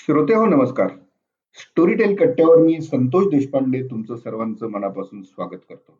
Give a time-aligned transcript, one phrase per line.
[0.00, 0.88] श्रोते हो नमस्कार.
[1.58, 5.98] स्टोरीटेल कट्ट्यावर मी संतोष देशपांडे तुमचं सर्वांचं मनापासून स्वागत करतो.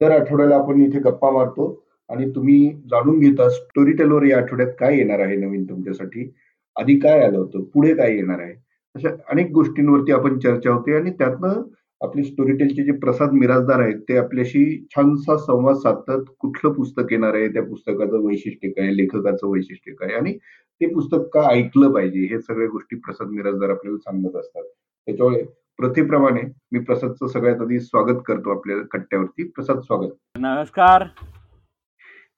[0.00, 5.20] दर आठवड्याला आपण इथे गप्पा मारतो आणि तुम्ही जाणून घेता स्टोरीटेलवर या आठवड्यात काय येणार
[5.20, 6.30] आहे नवीन तुमच्यासाठी?
[6.76, 7.62] आधी काय आलं होतं?
[7.64, 8.52] पुढे काय येणार आहे?
[8.94, 11.62] अशा अनेक गोष्टींवरती आपण चर्चा होते आणि त्यातनं
[12.00, 16.24] आपले स्टोरीटेलचे जे प्रसाद मिराजदार आहेत ते आपल्याशी छानसा संवाद साधतात.
[16.38, 17.48] कुठलं पुस्तक येणार आहे?
[17.48, 18.90] त्या पुस्तकाचं वैशिष्ट्य काय?
[18.90, 20.14] लेखकाचं वैशिष्ट्य काय?
[20.14, 20.38] आणि
[20.80, 24.62] ते पुस्तक का ऐकलं पाहिजे हे सगळ्या गोष्टी प्रसाद मिराजदार आपल्याला सांगत असतात.
[25.06, 25.44] त्याच्यामुळे
[25.76, 26.40] प्रथेप्रमाणे
[26.72, 29.48] मी प्रसादचं सगळ्यात आधी स्वागत करतो आपल्या कट्ट्यावरती.
[29.48, 30.10] प्रसाद स्वागत.
[30.38, 31.04] नमस्कार.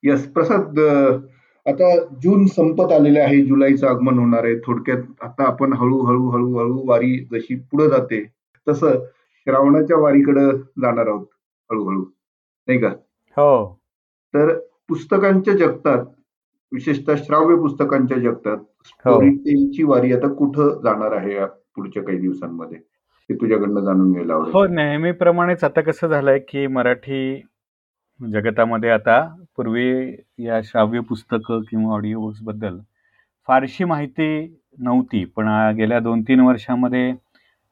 [0.02, 0.80] यस प्रसाद
[1.66, 4.58] आता जून संपत आलेले आहे जुलैचं आगमन होणार आहे.
[4.58, 8.32] थोडक्यात आता आपण हळूहळू हळूहळू वारी जशी पुढे जाते
[8.68, 8.90] तसं
[9.36, 11.26] श्रावणाच्या वारीकडे जाणार आहोत
[11.70, 12.04] हळूहळू.
[12.66, 12.88] नाही का?
[13.36, 13.78] हो.
[14.34, 16.04] तर पुस्तकांच्या जगतात
[16.72, 18.64] विशेषतः श्राव्य पुस्तकांच्या जगतात हो.
[18.84, 22.78] स्टोरी टेलची वारी आता कुठं जाणार आहे या पुढच्या काही दिवसांमध्ये?
[23.30, 27.42] ते तुझ्याकडनं जाणून घ्यायला हो नेहमीप्रमाणेच आता कसं झालंय की मराठी
[28.20, 29.20] जगतामध्ये आता
[29.56, 32.78] पूर्वी या श्राव्य पुस्तकं किंवा ऑडिओ बुक्सबद्दल
[33.48, 35.24] फारशी माहिती नव्हती.
[35.36, 37.12] पण गेल्या दोन तीन वर्षामध्ये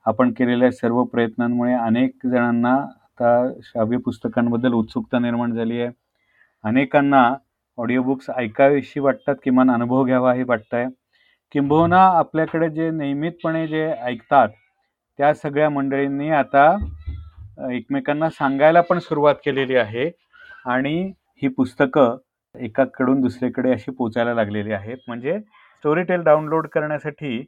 [0.07, 5.91] आपण केलेल्या सर्व प्रयत्नांमुळे अनेक जणांना आता श्राव्य पुस्तकांबद्दल उत्सुकता निर्माण झाली आहे.
[6.65, 7.23] अनेकांना
[7.81, 10.87] ऑडिओ बुक्स ऐकावीशी वाटतात किमान अनुभव घ्यावा हे वाटतंय.
[11.53, 14.49] किंबहुना आपल्याकडे जे नियमितपणे जे ऐकतात
[15.19, 16.67] त्या सगळ्या मंडळींनी आता
[17.73, 20.11] एकमेकांना सांगायला पण सुरुवात केलेली आहे.
[20.67, 22.17] आणि ही पुस्तकं
[22.55, 24.99] एकाकडून दुसरीकडे अशी पोचायला लागलेली आहेत.
[25.09, 27.45] म्हणजे स्टोरी टेल डाउनलोड करण्यासाठी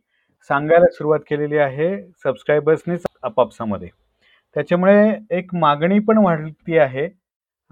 [0.51, 3.89] सांगायला सुरुवात केलेली आहे सबस्क्रायबर्सनीच आपापसामध्ये.
[4.55, 7.09] त्याच्यामुळे एक मागणी पण वाढती आहे.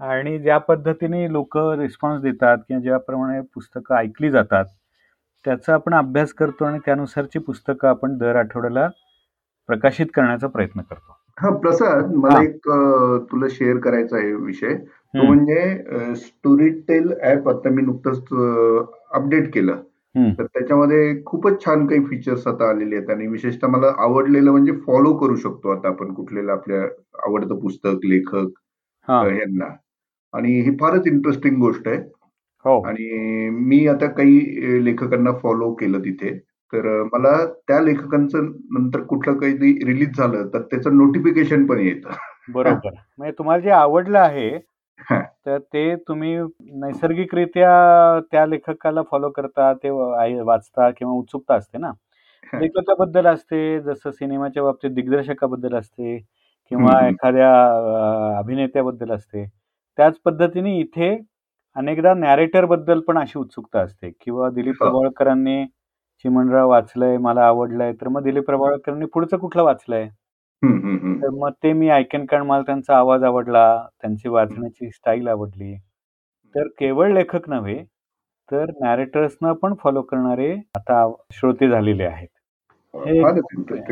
[0.01, 4.65] आणि ज्या पद्धतीने लोक रिस्पॉन्स देतात किंवा ज्याप्रमाणे पुस्तकं ऐकली जातात
[5.45, 8.87] त्याचा आपण अभ्यास करतो आणि त्यानुसारची पुस्तकं आपण दर आठवड्याला
[9.69, 11.17] प्रकाशित करण्याचा प्रयत्न करतो.
[11.39, 12.41] हा प्रसाद मला.
[12.43, 12.67] एक
[13.31, 14.75] तुला शेअर करायचा आहे विषय.
[14.75, 18.27] तो म्हणजे स्टोरी टेल ऍप आता मी नुकतंच
[19.11, 19.81] अपडेट केलं.
[20.15, 25.13] तर त्याच्यामध्ये खूपच छान काही फीचर्स आता आलेले आहेत आणि विशेषतः मला आवडलेलं म्हणजे फॉलो
[25.17, 26.81] करू शकतो आता आपण कुठलेलं आपल्या
[27.27, 28.49] आवडतं पुस्तक लेखक
[29.09, 29.75] यांना.
[30.33, 31.97] आणि ही फारच इंटरेस्टिंग गोष्ट आहे.
[32.65, 32.79] हो.
[32.83, 36.37] आणि मी आता काही लेखकांना फॉलो केलं तिथे.
[36.73, 37.35] तर मला
[37.67, 42.09] त्या लेखकांचं नंतर कुठलं काही रिलीज झालं तर त्याचं नोटिफिकेशन पण येतं.
[42.49, 42.91] बरोबर.
[43.17, 44.57] म्हणजे तुम्हाला जे आवडलं आहे.
[45.45, 46.35] तर ते तुम्ही
[46.81, 47.69] नैसर्गिकरित्या
[48.31, 49.89] त्या लेखकाला फॉलो करता ते
[50.41, 51.91] वाचता किंवा उत्सुकता असते ना.
[52.53, 56.17] लेखकाबद्दल असते जसं सिनेमाच्या बाबतीत दिग्दर्शकाबद्दल असते
[56.71, 57.07] किंवा.
[57.07, 57.51] एखाद्या
[58.39, 59.45] अभिनेत्याबद्दल असते.
[59.97, 61.17] त्याच पद्धतीने इथे
[61.75, 64.85] अनेकदा नॅरेटरबद्दल पण अशी उत्सुकता असते किंवा दिलीप हो.
[64.85, 65.65] प्रभावळकरांनी
[66.25, 70.07] चिमणराव वाचलंय मला आवडलंय तर मग दिलीप प्रभावळकरांनी पुढचं कुठलं वाचलंय.
[71.21, 73.63] तर मग ते मी ऐकेन कारण मला त्यांचा आवाज आवडला
[74.01, 75.75] त्यांची वाचण्याची स्टाईल आवडली.
[76.55, 77.83] तर केवळ लेखक नव्हे
[78.49, 82.27] तर नॅरेटर्सना पण फॉलो करणारे आता श्रोते झालेले आहेत.
[82.93, 83.19] हे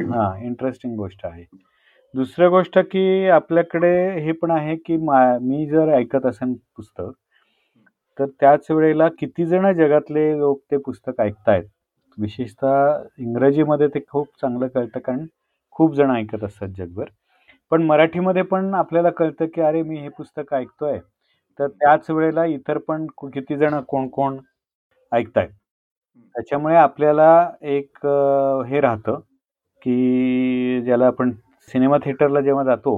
[0.04, 1.44] हा इंटरेस्टिंग गोष्ट आहे.
[2.16, 7.04] दुसरं गोष्ट की आपल्याकडे हे पण आहे की मा- मी जर ऐकत असेन पुस्तक
[8.20, 11.64] तर त्याच वेळेला किती जण जगातले लोक ते पुस्तक ऐकतायत?
[12.18, 15.26] विशेषतः इंग्रजीमध्ये ते खूप चांगलं कळतं कारण
[15.72, 17.06] खूप जण ऐकत असतात जगभर.
[17.72, 21.00] पण मराठीमध्ये पण आपल्याला कळतं की अरे मी हे पुस्तक ऐकतोय.
[21.60, 24.38] तर त्याच वेळेला इतर पण कु- किती जण कोण कोण
[25.12, 25.50] ऐकतायत?
[26.18, 27.98] त्याच्यामुळे आपल्याला एक
[28.68, 29.20] हे राहतं
[29.82, 31.32] की ज्याला आपण
[31.72, 32.94] सिनेमा थिएटरला जेव्हा जातो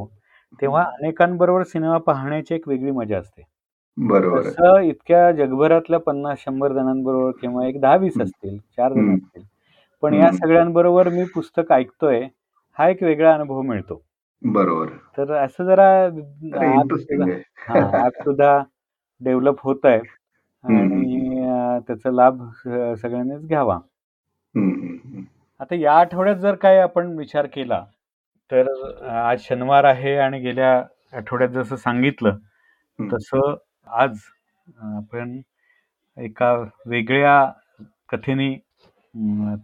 [0.62, 3.44] तेव्हा अनेकांबरोबर सिनेमा पाहण्याची एक वेगळी मजा असते
[3.98, 8.22] बरोबर इतक्या जगभरातल्या पन्नास शंभर जणांबरोबर किंवा एक दहा वीस.
[8.22, 9.16] असतील चार जण.
[9.16, 9.44] असतील
[10.04, 10.32] पण या.
[10.34, 12.22] सगळ्यांबरोबर मी पुस्तक ऐकतोय
[12.80, 14.02] हा एक वेगळा अनुभव मिळतो
[14.42, 14.88] बरोबर
[15.18, 16.10] तर असं जरा
[18.16, 18.62] सुद्धा हा
[19.22, 20.00] डेव्हलप होत आहे
[20.64, 22.42] आणि त्याचा लाभ
[22.96, 23.78] सगळ्यांनीच घ्यावा.
[25.60, 27.84] आता या आठवड्यात जर काय आपण विचार केला
[28.52, 28.68] तर
[29.10, 30.72] आज शनिवार आहे आणि गेल्या
[31.18, 32.38] आठवड्यात जसं सांगितलं.
[33.00, 33.56] तसं
[33.88, 34.18] आज
[34.96, 35.40] आपण
[36.18, 36.54] एका
[36.88, 37.36] वेगळ्या
[38.10, 38.54] कथेने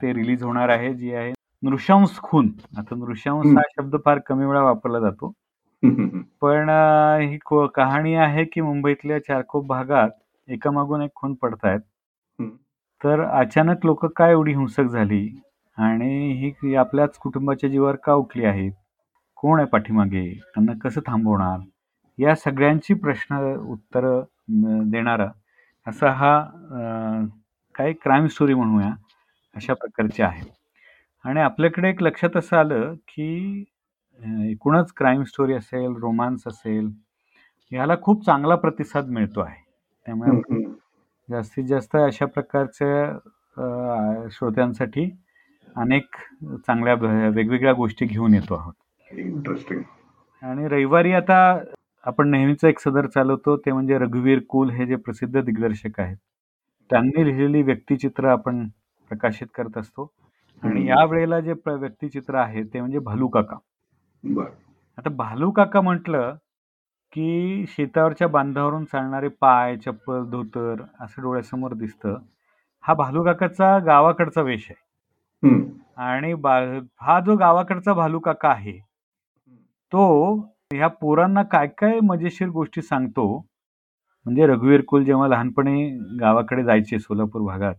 [0.02, 3.46] ते रिलीज होणार आहे जी आहे नृशंस खून आता नृशंस.
[3.48, 5.34] हा शब्द फार कमी वेळा वापरला जातो
[6.42, 6.70] पण
[7.22, 7.38] ही
[7.76, 10.10] कहाणी आहे की मुंबईतल्या चारकोप भागात
[10.48, 11.80] एकामागून एक खून पडतायत.
[13.02, 15.28] तर अचानक लोक काय एवढी हिंसक झाली
[15.78, 18.72] आणि ही आपल्याच कुटुंबाच्या जीवावर का उठली आहेत
[19.38, 21.60] कोण आहे पाठीमागे त्यांना कसं थांबवणार
[22.18, 24.22] या सगळ्यांची प्रश्न उत्तर
[24.92, 25.30] देणारा
[25.88, 26.40] असा हा
[27.76, 28.94] काय क्राईम स्टोरी म्हणूया
[29.56, 30.50] अशा प्रकारची आहे
[31.26, 33.66] आणि आपल्याकडे एक लक्षात असं आलं, की
[34.52, 36.88] एकूणच क्राईम स्टोरी असेल, रोमान्स असेल,
[37.72, 39.64] ह्याला खूप चांगला प्रतिसाद मिळतो आहे.
[40.06, 40.64] त्यामुळे.
[41.30, 43.18] जास्तीत जास्त अशा प्रकारच्या
[44.32, 45.10] श्रोत्यांसाठी
[45.78, 46.16] अनेक
[46.68, 46.94] चांगल्या
[47.30, 48.74] वेगवेगळ्या गोष्टी घेऊन येतो आहोत.
[49.12, 49.82] इंटरेस्टिंग.
[50.42, 51.60] आणि रविवारी आता
[52.06, 56.18] आपण नेहमीच एक सदर चालवतो ते म्हणजे रघुवीर कुल हे जे प्रसिद्ध दिग्दर्शक आहेत.
[56.90, 58.68] त्यांनी लिहिलेली व्यक्तिचित्र आपण
[59.10, 60.12] प्रकाशित करत असतो
[60.64, 60.88] आणि हं.
[60.88, 63.56] यावेळेला जे व्यक्तिचित्र आहे ते म्हणजे भालू काका.
[64.24, 64.50] बरं.
[64.98, 66.36] आता भालू काका म्हटलं,
[67.14, 72.18] की शेतावरच्या बांधावरून चालणारे पाय, चप्पल, धोतर असं डोळ्यासमोर दिसतं.
[72.82, 74.87] हा भालू काकाचा गावाकडचा वेश आहे.
[75.44, 75.60] हं.
[76.00, 76.56] आणि बा
[77.02, 78.78] हा जो गावाकडचा भालू काका आहे,
[79.92, 80.36] तो
[80.74, 83.28] ह्या पोरांना काय-काय मजेशीर गोष्टी सांगतो.
[84.26, 85.90] म्हणजे रघुवीर कुल जेव्हा लहानपणी
[86.22, 87.76] गावाकडे जायचे सोलापूर भागात,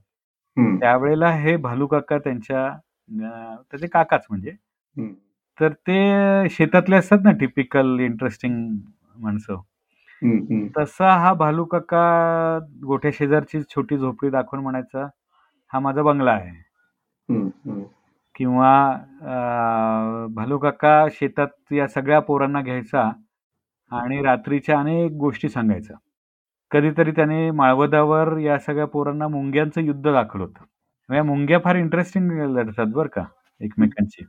[0.56, 0.76] हं.
[0.81, 4.50] त्यावेळेला हे भालू काका त्यांच्या अ, त्याचे काकाच म्हणजे.
[4.96, 5.12] हं.
[5.58, 8.55] तर ते शेतातले असतात ना टिपिकल इंटरेस्टिंग
[9.16, 9.55] माणसं.
[10.22, 10.66] हं, हं.
[10.76, 12.02] तसा हा भालू काका
[12.87, 15.06] गोठ्या शेजारची छोटी झोपडी दाखवून म्हणायचा,
[15.72, 16.52] "हा माझा बंगला आहे."
[17.29, 17.83] हं, हं.
[18.35, 18.71] किंवा
[19.23, 23.11] अ, भालू काका शेतात या सगळ्या पोरांना घ्यायचा
[23.93, 25.95] आणि रात्रीच्या अनेक गोष्टी सांगायचा.
[26.71, 31.15] कधीतरी त्याने माळवदावर या सगळ्या पोरांना मुंग्यांचं युद्ध दाखवलं होतं.
[31.15, 33.25] या मुंग्या फार इंटरेस्टिंग लढतात बरं का
[33.61, 34.25] एकमेकांशी.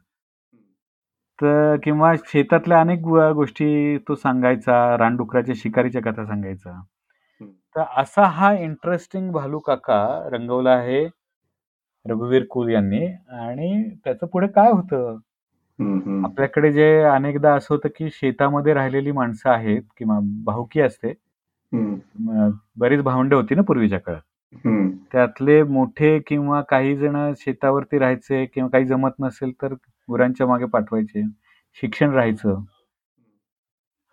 [1.40, 6.72] तर किंवा शेतातल्या अनेक गो गोष्टी तो सांगायचा, रानडुकराच्या शिकारीच्या कथा सांगायचा.
[7.42, 7.48] हं.
[7.76, 10.00] तर असा हा इंटरेस्टिंग भालू काका
[10.32, 11.06] रंगवला आहे
[12.06, 15.18] रघुवीर कुल यांनी आणि त्याचं पुढे काय होतं?
[16.26, 21.14] आपल्याकडे जे अनेकदा असं होतं, की शेतामध्ये राहिलेली माणसं आहेत किंवा भाऊकी असते.
[22.78, 24.22] बरीच भावंडं होती ना पूर्वीच्या काळात.
[25.12, 29.74] त्यातले मोठे किंवा काही जण शेतावरती राहायचे किंवा काही जमत नसेल तर
[30.10, 31.24] गुरांच्या मागे पाठवायचे.
[31.82, 32.60] शिक्षण राहायचं.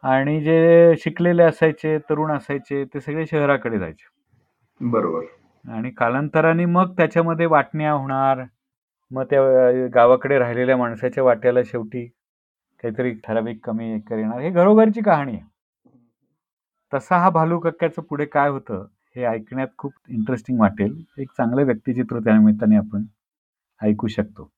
[0.03, 4.07] आणि जे शिकलेले असायचे, तरुण असायचे ते सगळे शहराकडे जायचे.
[4.81, 5.25] बरोबर.
[5.67, 8.43] आणि कालांतराने मग त्याच्यामध्ये वाटण्या होणार.
[9.11, 9.41] मग त्या
[9.95, 12.05] गावाकडे राहिलेल्या माणसाच्या वाट्याला शेवटी
[12.83, 14.41] काहीतरी ठराविक कमी एकर येणार.
[14.41, 15.43] हे घरोघरची कहाणी आहे.
[16.93, 18.85] तसा हा भालू कक्क्याचं पुढे काय होतं,
[19.17, 21.03] हे ऐकण्यात खूप इंटरेस्टिंग वाटेल.
[21.19, 23.05] एक चांगलं व्यक्तिचित्र त्यानिमित्ताने आपण
[23.81, 24.51] ऐकू शकतो.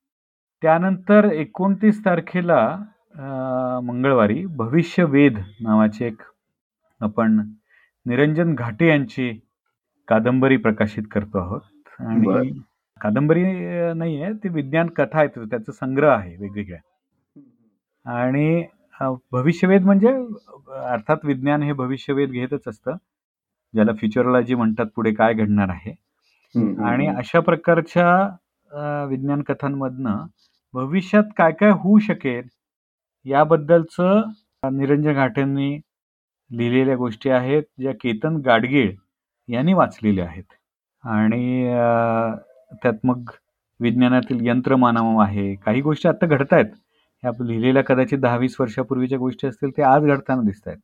[0.62, 2.60] त्यानंतर 29 तारखेला
[3.84, 6.22] मंगळवारी भविष्यवेध नावाचे एक
[7.00, 7.40] आपण
[8.06, 9.30] निरंजन घाटे यांची
[10.08, 11.60] कादंबरी प्रकाशित करतो आहोत.
[12.00, 12.48] आणि बरं.
[13.00, 15.28] कादंबरी अ, नाहीये, ती विज्ञान कथा आहे.
[15.44, 16.80] त्याचा संग्रह आहे वेगवेगळ्या.
[18.22, 18.64] आणि
[19.32, 20.08] भविष्यवेध म्हणजे
[20.84, 22.92] अर्थात विज्ञान हे भविष्यवेध घेतच असतं.
[23.74, 25.94] ज्याला फ्युचरॉलॉजी म्हणतात, पुढे काय घडणार आहे.
[26.86, 27.06] आणि.
[27.08, 30.24] अशा प्रकारच्या विज्ञान कथांमधनं
[30.74, 32.46] भविष्यात काय-काय होऊ शकेल,
[33.24, 34.22] याबद्दलचं
[34.72, 35.74] निरंजन घाटेंनी
[36.50, 38.92] लिहिलेल्या गोष्टी आहेत, ज्या केतन गाडगीळ
[39.48, 40.52] यांनी वाचलेल्या आहेत.
[41.04, 41.64] आणि
[42.82, 43.30] त्यात मग
[43.80, 45.54] विज्ञानातील यंत्रमानव आहे.
[45.54, 46.66] काही गोष्टी आता घडतायत.
[47.22, 50.76] ह्या लिहिलेल्या कदाचित 10-20 वर्षापूर्वीच्या गोष्टी असतील, त्या आज घडताना दिसतायत.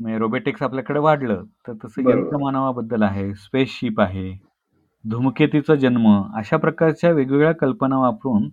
[0.00, 2.08] म्हणजे रोबोटिक्स आपल्याकडे वाढलं, तर तसं.
[2.10, 4.30] यंत्रमानवाबद्दल आहे, स्पेसशिप आहे,
[5.04, 8.48] धूमकेतूचा जन्म, अशा प्रकारच्या वेगवेगळ्या कल्पना वापरून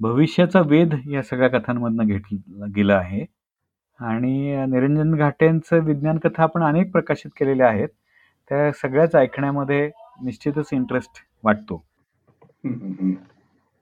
[0.00, 3.24] भविष्याचा वेध या सगळ्या कथांमधनं घेतला गेला आहे.
[4.00, 7.88] आणि निरंजन घाटेंचं विज्ञान कथा आपण अनेक प्रकाशित केलेल्या आहेत.
[8.52, 9.90] त्या सगळ्याच ऐकण्यामध्ये
[10.24, 11.76] निश्चितच इंटरेस्ट वाटतो.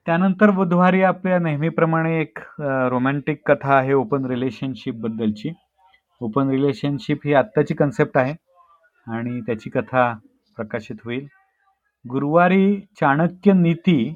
[0.07, 5.51] त्यानंतर बुधवारी आपल्या नेहमीप्रमाणे एक रोमॅन्टिक कथा आहे ओपन रिलेशनशिप बद्दलची.
[6.21, 8.33] ओपन रिलेशनशिप ही आत्ताची कन्सेप्ट आहे
[9.07, 10.11] आणि त्याची कथा
[10.57, 11.27] प्रकाशित होईल.
[12.05, 14.13] गुरुवारी चाणक्य नीती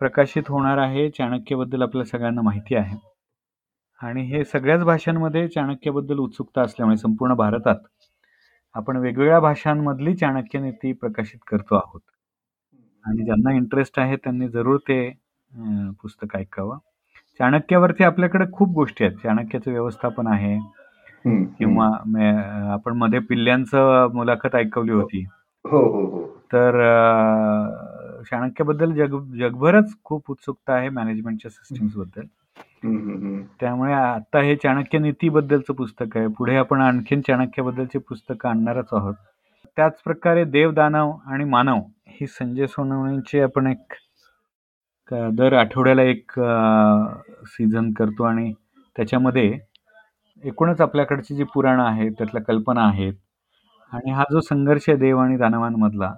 [0.00, 1.08] प्रकाशित होणार आहे.
[1.10, 2.96] चाणक्यबद्दल आपल्या सगळ्यांना माहिती आहे.
[4.02, 7.76] आणि हे सगळ्याच भाषांमध्ये चाणक्याबद्दल उत्सुकता असल्यामुळे संपूर्ण भारतात
[8.76, 12.00] आपण वेगवेगळ्या भाषांमधली चाणक्य नीती प्रकाशित करतो आहोत.
[13.04, 15.12] आणि ज्यांना इंटरेस्ट आहे त्यांनी जरूर ते
[16.02, 16.78] पुस्तक ऐकावं.
[17.38, 19.16] चाणक्यावरती आपल्याकडे खूप गोष्टी आहेत.
[19.16, 20.58] चाणक्याचं व्यवस्थापन आहे.
[21.58, 22.28] किंवा मे
[22.72, 25.24] आपण मध्ये पिल्ल्यांचं मुलाखत ऐकवली होती.
[25.64, 26.26] हो, हो, हो.
[26.52, 26.70] तर
[28.30, 32.20] चाणक्याबद्दल जग जगभरच खूप उत्सुकता आहे मॅनेजमेंटच्या सिस्टम्सबद्दल.
[32.20, 32.45] हं, हं.
[33.60, 36.26] त्यामुळे आता हे चाणक्य नीतीबद्दलचं पुस्तक आहे.
[36.28, 39.14] पुढे आपण आणखीन चाणक्याबद्दलची पुस्तकं आणणारच आहोत.
[39.76, 43.92] त्याचप्रकारे देव, दानव आणि मानव ही संजय सोनवणेंची आपण एक
[45.32, 46.30] दर आठवड्याला एक
[47.46, 48.52] सीझन करतो आणि
[48.96, 49.58] त्याच्यामध्ये
[50.44, 53.14] एकूणच आपल्याकडची जी पुराणं आहेत, त्यातल्या कल्पना आहेत
[53.92, 56.12] आणि हा जो संघर्ष आहे देव आणि दानवांमधला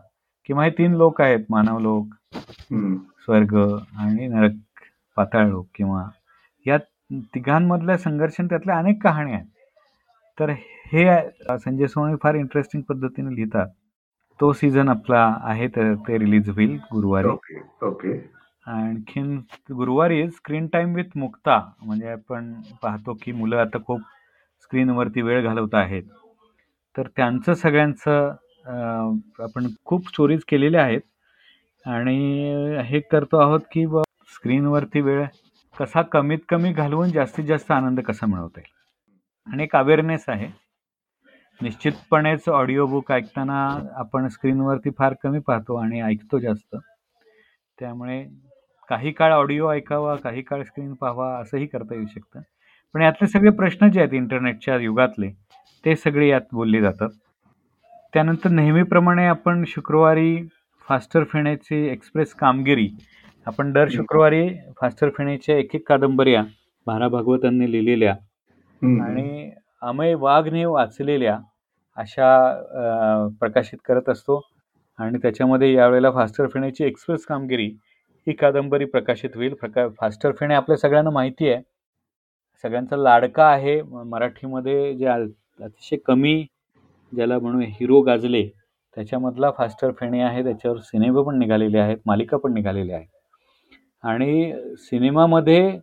[0.47, 2.07] किंवा हे 3 लोक आहेत, मानवलोक,
[2.73, 2.97] हं.
[2.97, 3.57] स्वर्ग
[3.99, 4.53] आणि नरक.
[5.17, 6.05] पाताळ लोक किंवा
[6.69, 6.79] या
[7.35, 9.47] तिघांमधल्या संघर्ष त्यातल्या अनेक कहाण्या आहेत.
[10.39, 10.51] तर
[10.93, 11.05] हे
[11.59, 13.67] संजय सोनवणे फार इंटरेस्टिंग पद्धतीने लिहितात.
[14.41, 17.29] तो सीझन आपला आहे तर ते रिलीज होईल गुरुवारी.
[17.29, 18.13] Okay okay.
[18.67, 19.37] आणखीन
[19.75, 24.01] गुरुवारी स्क्रीन टाइम विथ मुक्ता म्हणजे आपण पाहतो की मुलं आता खूप
[24.63, 26.03] स्क्रीनवरती वेळ घालवत आहेत.
[26.97, 28.35] तर त्यांचं सगळ्यांचं
[29.43, 31.01] आपण खूप स्टोरीज केलेल्या आहेत.
[31.85, 33.87] आणि हे करतो आहोत की
[34.35, 35.25] स्क्रीनवरती वेळ
[35.79, 39.53] कसा कमीत कमी घालवून जास्तीत जास्त आनंद कसा मिळवता येईल?
[39.53, 40.49] आणि एक अवेअरनेस आहे.
[41.63, 46.77] निश्चितपणेच ऑडिओ बुक ऐकताना आपण स्क्रीनवरती फार कमी पाहतो आणि ऐकतो जास्त.
[47.81, 48.27] त्यामुळे
[48.89, 52.41] काही काळ ऑडिओ ऐकावा काही काळ स्क्रीन पाहावा असंही करता येऊ शकतं.
[52.95, 55.31] पण यातले सगळे प्रश्न जे आहेत इंटरनेटच्या युगातले
[55.85, 57.09] ते सगळे यात बोलले जातात.
[58.13, 60.49] त्यानंतर नेहमीप्रमाणे आपण शुक्रवारी
[60.89, 62.89] फास्टर फेण्याची एक्सप्रेस कामगिरी
[63.49, 64.49] आपण दर शुक्रवारी
[64.81, 66.43] फास्टर फेण्याच्या एक एक कादंबऱ्या
[66.87, 68.15] भारा भागवतांनी लिहिलेल्या.
[69.03, 69.51] आणि
[69.83, 71.39] अमय वाघने वाचलेल्या
[71.97, 72.29] अशा
[73.41, 74.41] प्रकाशित करत असतो.
[74.99, 77.67] आणि त्याच्यामध्ये यावेळेला फास्टर फेण्याची एक्सप्रेस कामगिरी
[78.27, 79.55] ही कादंबरी प्रकाशित होईल.
[79.61, 81.63] प्रका फास्टर फेणे आपल्या सगळ्यांना माहिती आहे.
[82.65, 83.81] सगळ्यांचा लाडका आहे.
[83.83, 86.41] मराठीमध्ये जे अतिशय कमी
[87.13, 88.49] ज्याला म्हणू हिरो गाजले
[88.97, 90.43] त्याच्यामधला फास्टर फेणे आहे.
[90.45, 91.99] त्याच्यावर सिनेमे पण निघालेले आहेत.
[92.07, 93.09] मालिका पण निघालेल्या आहेत.
[94.05, 95.79] आणि सिनेमामध्ये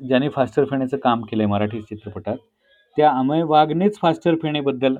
[0.00, 2.36] ज्यांनी फास्टर फेण्याचं काम केलं आहे मराठी चित्रपटात
[2.96, 4.96] त्या अमय वाघनेच फास्टर फेणेबद्दल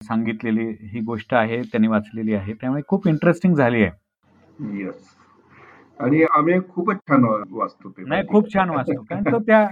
[0.00, 3.90] सांगितलेली ही गोष्ट आहे त्यांनी वाचलेली आहे त्यामुळे खूप इंटरेस्टिंग झाली आहे.
[4.78, 5.14] येस
[6.00, 8.04] आणि आम्ही खूपच छान वाचतो ते.
[8.08, 9.02] नाही खूप छान वाचतो.
[9.02, 9.66] कारण तो त्या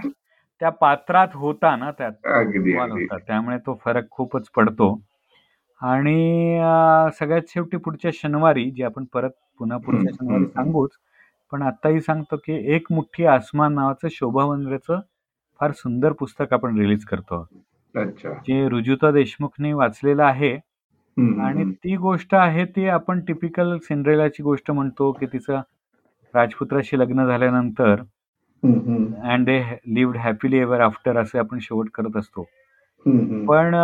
[0.61, 3.17] त्या पात्रात होता ना त्यात होता.
[3.17, 4.93] त्यामुळे तो फरक खूपच पडतो.
[5.81, 6.59] आणि
[7.19, 10.45] सगळ्यात शेवटी पुढच्या शनिवारी जे आपण परत पुन्हा पुढच्या शनिवारी.
[10.47, 10.91] सांगूच
[11.51, 14.99] पण आत्ताही सांगतो की एक मुठ्ठी आसमान नावाचं शोभा वंद्रेचं
[15.59, 17.41] फार सुंदर पुस्तक आपण रिलीज करतो
[17.95, 20.53] अच्छा जे रुजुता देशमुखने वाचलेलं आहे
[21.17, 21.63] आणि.
[21.73, 25.61] ती गोष्ट आहे ती आपण टिपिकल सिंड्रेलाची गोष्ट म्हणतो की तिचं
[26.33, 28.01] राजपुत्राशी लग्न झाल्यानंतर.
[28.63, 29.59] And they
[29.95, 32.43] lived happily ever after असे आपण शेवट करत असतो.
[33.47, 33.75] पण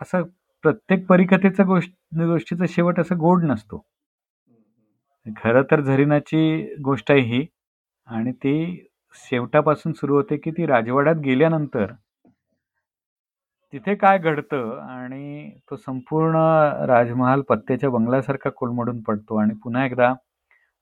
[0.00, 0.22] असं
[0.64, 3.82] प्रत्येक परिकथेचा गोष्ट गोष्टीचा शेवट असं गोड नसतो
[5.36, 7.46] खरं तर झरीनाची गोष्ट आहे ही
[8.08, 11.92] आणि ती शेवटापासून सुरू होते की ती राजवाड्यात गेल्यानंतर
[13.72, 16.36] तिथे काय घडतं आणि तो संपूर्ण
[16.86, 20.12] राजमहाल पत्त्याच्या बंगल्यासारखा कोलमडून पडतो आणि पुन्हा एकदा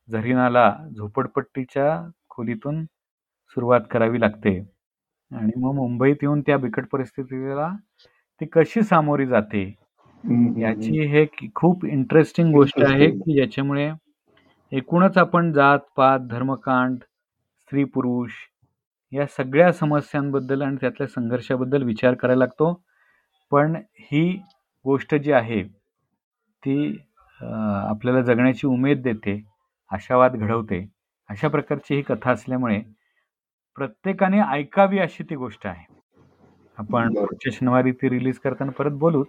[0.08, 2.84] झरीनाला झोपडपट्टीच्या खोलीतून
[3.56, 4.58] सुरुवात करावी लागते
[5.30, 7.68] आणि मग मुंबईत येऊन त्या बिकट परिस्थितीला
[8.40, 9.62] ती कशी सामोरी जाते.
[10.58, 11.24] याची हे
[11.54, 13.10] खूप इंटरेस्टिंग गोष्ट आहे.
[13.10, 13.90] की ज्याच्यामुळे
[14.72, 16.98] एकूणच आपण जात पात धर्मकांड
[17.60, 18.30] स्त्री पुरुष
[19.12, 22.82] या सगळ्या समस्यांबद्दल आणि त्यातल्या संघर्षाबद्दल विचार करायला लागतो.
[23.50, 24.42] पण ही
[24.84, 25.62] गोष्ट जी आहे
[26.64, 27.00] ती
[27.88, 29.44] आपल्याला जगण्याची उमेद देते
[29.92, 30.88] आशावाद घडवते
[31.30, 32.80] अशा प्रकारची ही कथा असल्यामुळे
[33.76, 35.94] प्रत्येकाने ऐकावी अशी ती गोष्ट आहे.
[36.78, 37.14] आपण.
[37.14, 39.28] पुढच्या शनिवारी ती रिलीज करताना परत बोलूच.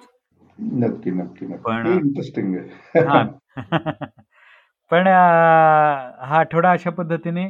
[0.60, 2.56] नक्की नक्की पण- इंटरेस्टिंग
[2.96, 3.28] हा.
[4.92, 7.46] पण हा आठवडा अशा पद्धतीने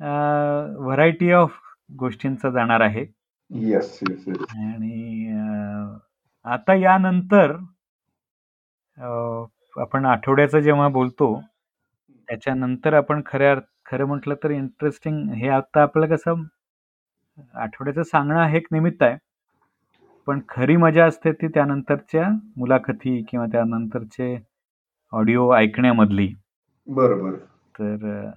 [0.00, 1.58] व्हरायटी ऑफ
[2.00, 3.04] गोष्टींचा जाणार आहे.
[3.50, 5.32] येस येस येस आणि
[6.44, 7.56] आता यानंतर
[9.76, 11.34] आपण आठवड्याचं जेव्हा बोलतो
[12.28, 13.54] त्याच्यानंतर आपण खऱ्या
[13.90, 16.42] खरं म्हटलं तर इंटरेस्टिंग हे आता आपलं कसं
[17.54, 19.16] आठवड्याचं सांगणं हे एक निमित्त आहे.
[20.28, 24.36] पण खरी मजा असते ती त्यानंतरच्या मुलाखती किंवा त्यानंतरचे
[25.12, 26.28] ऑडिओ ऐकण्यामधली.
[26.90, 27.38] बरं बरं
[27.74, 28.30] तर अ,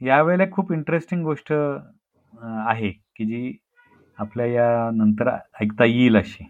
[0.00, 3.56] यावेळेला खूप इंटरेस्टिंग गोष्ट अ, आहे की जी
[4.18, 5.28] आपल्या या नंतर
[5.62, 6.44] ऐकता येईल अशी.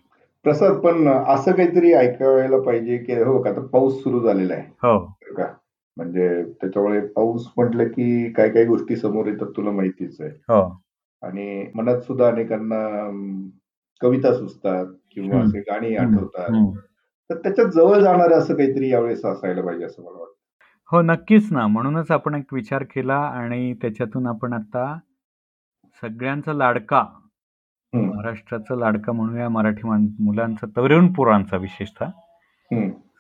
[0.45, 4.63] प्रसाद पण असं काहीतरी ऐकायला पाहिजे की हो का आता पाऊस सुरू झालेला आहे.
[4.85, 4.99] हो.
[4.99, 5.53] बरं का?
[5.97, 10.31] म्हणजे त्याच्यामुळे पाऊस म्हटलं की काय काय गोष्टी समोर येतात तुला माहितीच आहे.
[10.49, 10.63] हो.
[11.23, 12.83] आणि मनात सुद्धा अनेकांना
[14.01, 15.43] कविता सुचतात किंवा.
[15.43, 15.95] असे गाणी.
[15.97, 16.53] आठवतात.
[17.31, 20.35] तर त्याच्यात जवळ जाणारं असं काहीतरी यावेळेस असायला पाहिजे असं मला वाटतं.
[20.91, 21.67] हो नक्कीच ना.
[21.67, 24.95] म्हणूनच आपण एक विचार केला आणि त्याच्यातून आपण आता
[26.03, 27.05] सगळ्यांचा लाडका
[27.93, 32.09] महाराष्ट्राचा लाडका म्हणूया मराठी माण मुलांचा तरुण पोरांचा विशेषतः.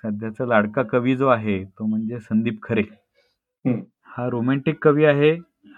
[0.02, 2.83] सध्याचा लाडका कवी जो आहे तो म्हणजे संदीप खरे.
[4.09, 4.28] हा.
[4.30, 5.30] रोमॅन्टिक कवी आहे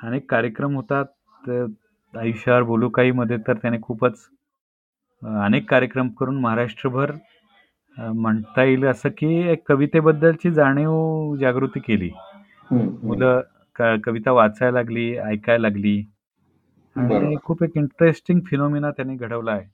[0.03, 1.05] अनेक कार्यक्रम होतात
[1.43, 1.67] तर
[2.15, 4.27] आयुष्यावर बोलू काही मध्ये तर त्याने खूपच
[5.23, 7.11] अं, अनेक कार्यक्रम करून महाराष्ट्रभर
[7.99, 12.11] म्हणता येईल असं की कवितेबद्दलची जाणीव जागृती केली.
[12.71, 13.41] मुलं
[14.05, 15.99] कविता वाचायला लागली ऐकायला लागली.
[16.97, 17.35] आणि.
[17.45, 19.69] खूप एक इंटरेस्टिंग फिनोमिना त्यांनी घडवला आहे.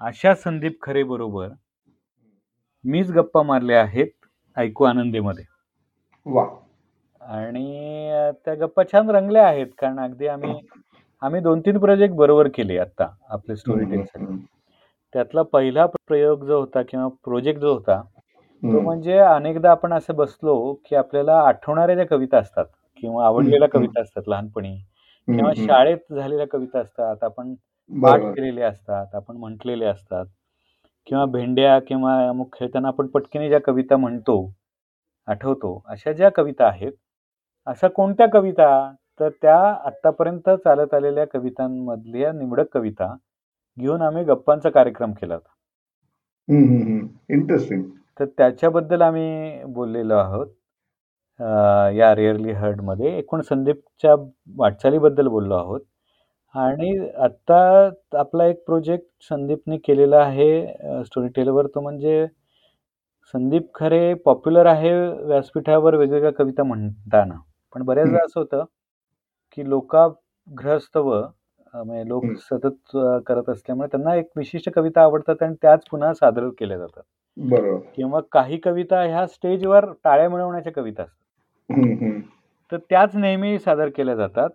[0.00, 1.48] अशा संदीप खरे बरोबर.
[2.84, 4.10] मीच गप्पा मारल्या आहेत
[4.56, 5.44] ऐकू आनंदीमध्ये.
[6.26, 6.44] वा.
[7.20, 10.54] आणि त्या गप्पा छान रंगल्या आहेत कारण अगदी आम्ही
[11.22, 14.24] आम्ही दोन तीन प्रोजेक्ट बरोबर केले आता आपले स्टोरी टेलसाठी
[15.14, 18.00] त्यातला पहिला प्रयोग जो होता किंवा प्रोजेक्ट जो होता
[18.62, 20.54] तो म्हणजे अनेकदा आपण असं बसलो
[20.86, 22.64] की आपल्याला आठवणाऱ्या ज्या कविता असतात
[23.02, 23.68] किंवा आवडलेल्या.
[23.68, 24.76] कविता असतात लहानपणी
[25.28, 27.54] किंवा शाळेत झालेल्या कविता असतात आपण
[27.90, 30.26] पाठ केलेले असतात आपण म्हटलेले असतात
[31.06, 34.36] किंवा भेंड्या किंवा अमुक खेळताना आपण पटकीने ज्या कविता म्हणतो
[35.28, 36.92] आठवतो अशा ज्या कविता आहेत
[37.66, 38.92] अशा कोणत्या कविता?
[39.20, 43.14] तर त्या आतापर्यंत चालत आलेल्या कवितांमधल्या निवडक कविता
[43.78, 45.52] घेऊन आम्ही गप्पांचा कार्यक्रम केला होता.
[47.30, 47.82] इंटरेस्टिंग
[48.20, 50.46] तर त्याच्याबद्दल आम्ही बोललेलो आहोत.
[51.40, 54.14] अं, या रेअरली हर्डमध्ये एकूण संदीपच्या
[54.56, 55.80] वाटचालीबद्दल बोललो आहोत.
[56.54, 57.58] आणि आत्ता
[58.18, 62.26] आपला एक प्रोजेक्ट संदीपने केलेला आहे स्टोरी टेलवर तो म्हणजे
[63.34, 64.92] संदीप खरे पॉप्युलर आहे
[65.26, 67.34] व्यासपीठावर वेगवेगळ्या कविता म्हणताना.
[67.72, 68.64] पण बऱ्याचदा असं होतं
[69.56, 71.28] की लोकाग्रस्तव अं,
[71.74, 72.24] म्हणजे लोक.
[72.40, 77.02] सतत करत असल्यामुळे त्यांना एक विशिष्ट कविता आवडतात आणि त्याच पुन्हा सादर केल्या जातात
[77.36, 82.20] बरोबर किंवा काही कविता ह्या स्टेजवर टाळ्या मिळवण्याच्या कविता असतात.
[82.72, 84.50] तर त्याच नेहमी सादर केल्या जातात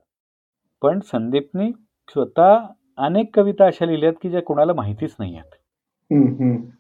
[0.81, 1.71] पण संदीपनी
[2.09, 2.57] स्वतः
[2.97, 5.51] अनेक कविता अशा लिहिल्यात की ज्या कुणाला माहितीच नाही आहेत.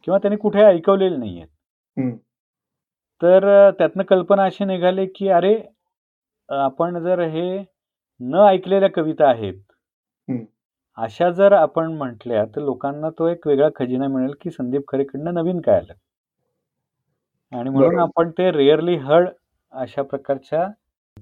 [0.03, 2.17] किंवा त्यांनी कुठे ऐकवलेले नाही आहेत.
[3.21, 5.55] तर त्यातनं कल्पना अशी निघाली की अरे
[6.49, 7.47] आपण जर हे
[8.19, 9.53] न ऐकलेल्या कविता आहेत
[10.97, 15.61] अशा जर आपण म्हटल्या तर लोकांना तो एक वेगळा खजिना मिळेल की संदीप खरेकडनं नवीन
[15.61, 15.93] काय आलं
[17.51, 18.01] आणि म्हणून बरोबर.
[18.01, 19.29] आपण ते रेअरली हर्ड
[19.73, 20.67] अशा प्रकारच्या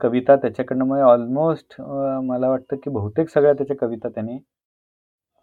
[0.01, 1.75] कविता त्याच्याकडनं म्हणजे ऑलमोस्ट
[2.23, 4.37] मला वाटतं की बहुतेक सगळ्या त्याच्या कविता त्यांनी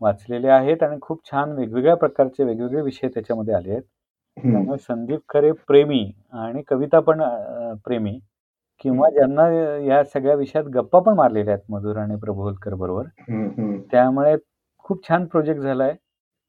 [0.01, 3.83] वाचलेल्या आहेत आणि खूप छान वेगवेगळ्या प्रकारचे वेगवेगळे विषय त्याच्यामध्ये आले आहेत.
[4.37, 6.03] त्यामुळे संदीप खरे प्रेमी
[6.35, 8.18] आणि कविता पण अ, प्रेमी
[8.83, 9.47] किंवा ज्यांना
[9.85, 13.05] या सगळ्या विषयात गप्पा पण मारलेल्या आहेत मधुर आणि प्रभोलकर बरोबर.
[13.90, 14.37] त्यामुळे
[14.79, 15.95] खूप छान प्रोजेक्ट झालाय.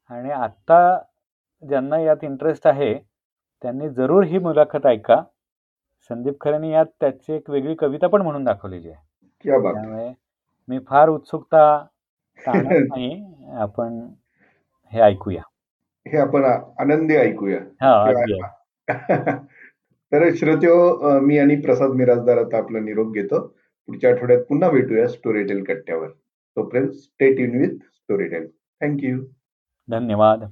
[0.10, 0.98] आणि आत्ता
[1.64, 2.94] ज्यांना यात इंटरेस्ट आहे
[3.62, 5.22] त्यांनी जरूर ही मुलाखत ऐका.
[6.10, 9.02] संदीप खरेने यात त्याची एक वेगळी कविता पण म्हणून दाखवलेली आहे.
[9.46, 9.74] क्या बात.
[9.74, 10.12] त्यामुळे
[10.68, 11.86] मी फार उत्सुकता
[12.48, 13.24] नाही.
[13.58, 14.08] आपण
[14.92, 15.42] हे ऐकूया.
[16.06, 16.44] हे आपण
[16.80, 17.60] आनंदी ऐकूया.
[17.82, 18.12] हा.
[20.14, 23.40] तर श्रोत्यो मी आणि प्रसाद मिराजदार आता आपला निरोप घेतो.
[23.90, 26.08] पुढच्या आठवड्यात पुन्हा भेटूया स्टोरी टेल कट्ट्यावर.
[26.08, 28.46] तोपर्यंत स्टेट इन विथ स्टोरी टेल
[28.82, 29.18] थँक्यू
[29.88, 30.44] धन्यवाद.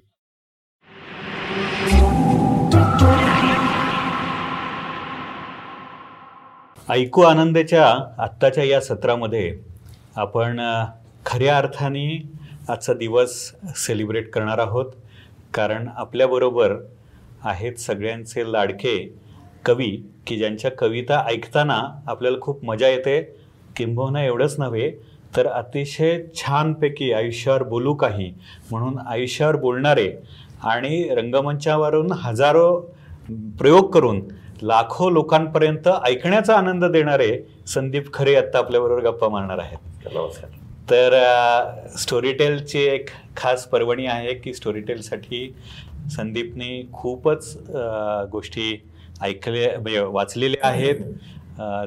[6.89, 7.85] ऐकू आनंदाच्या
[8.23, 9.57] आत्ताच्या या सत्रामध्ये
[10.15, 10.59] आपण
[11.25, 12.07] खऱ्या अर्थाने
[12.69, 13.39] आजचा दिवस
[13.85, 14.91] सेलिब्रेट करणार आहोत.
[15.53, 16.75] कारण आपल्याबरोबर
[17.43, 18.97] आहेत सगळ्यांचे लाडके
[19.65, 19.89] कवी
[20.27, 23.21] की ज्यांच्या कविता ऐकताना आपल्याला खूप मजा येते.
[23.75, 24.91] किंबहुना एवढंच नव्हे
[25.35, 28.31] तर अतिशय छानपैकी आयुष्यावर बोलू काही.
[28.71, 30.11] म्हणून आयुष्यावर बोलणारे
[30.63, 32.75] आणि रंगमंचावरून हजारो
[33.59, 34.21] प्रयोग करून
[34.61, 40.47] लाखो लोकांपर्यंत ऐकण्याचा आनंद देणारे संदीप खरे आत्ता आपल्याबरोबर गप्पा मारणार आहेत.
[40.89, 41.13] तर
[41.99, 45.53] स्टोरी टेलची एक खास पर्वणी आहे की स्टोरी टेलसाठी
[46.11, 47.57] संदीपने खूपच
[48.31, 48.81] गोष्टी
[49.21, 50.95] ऐकले म्हणजे वाचलेल्या आहेत.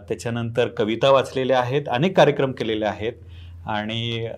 [0.09, 3.13] त्याच्यानंतर कविता वाचलेल्या आहेत अनेक कार्यक्रम केलेले आहेत.
[3.67, 4.29] आणि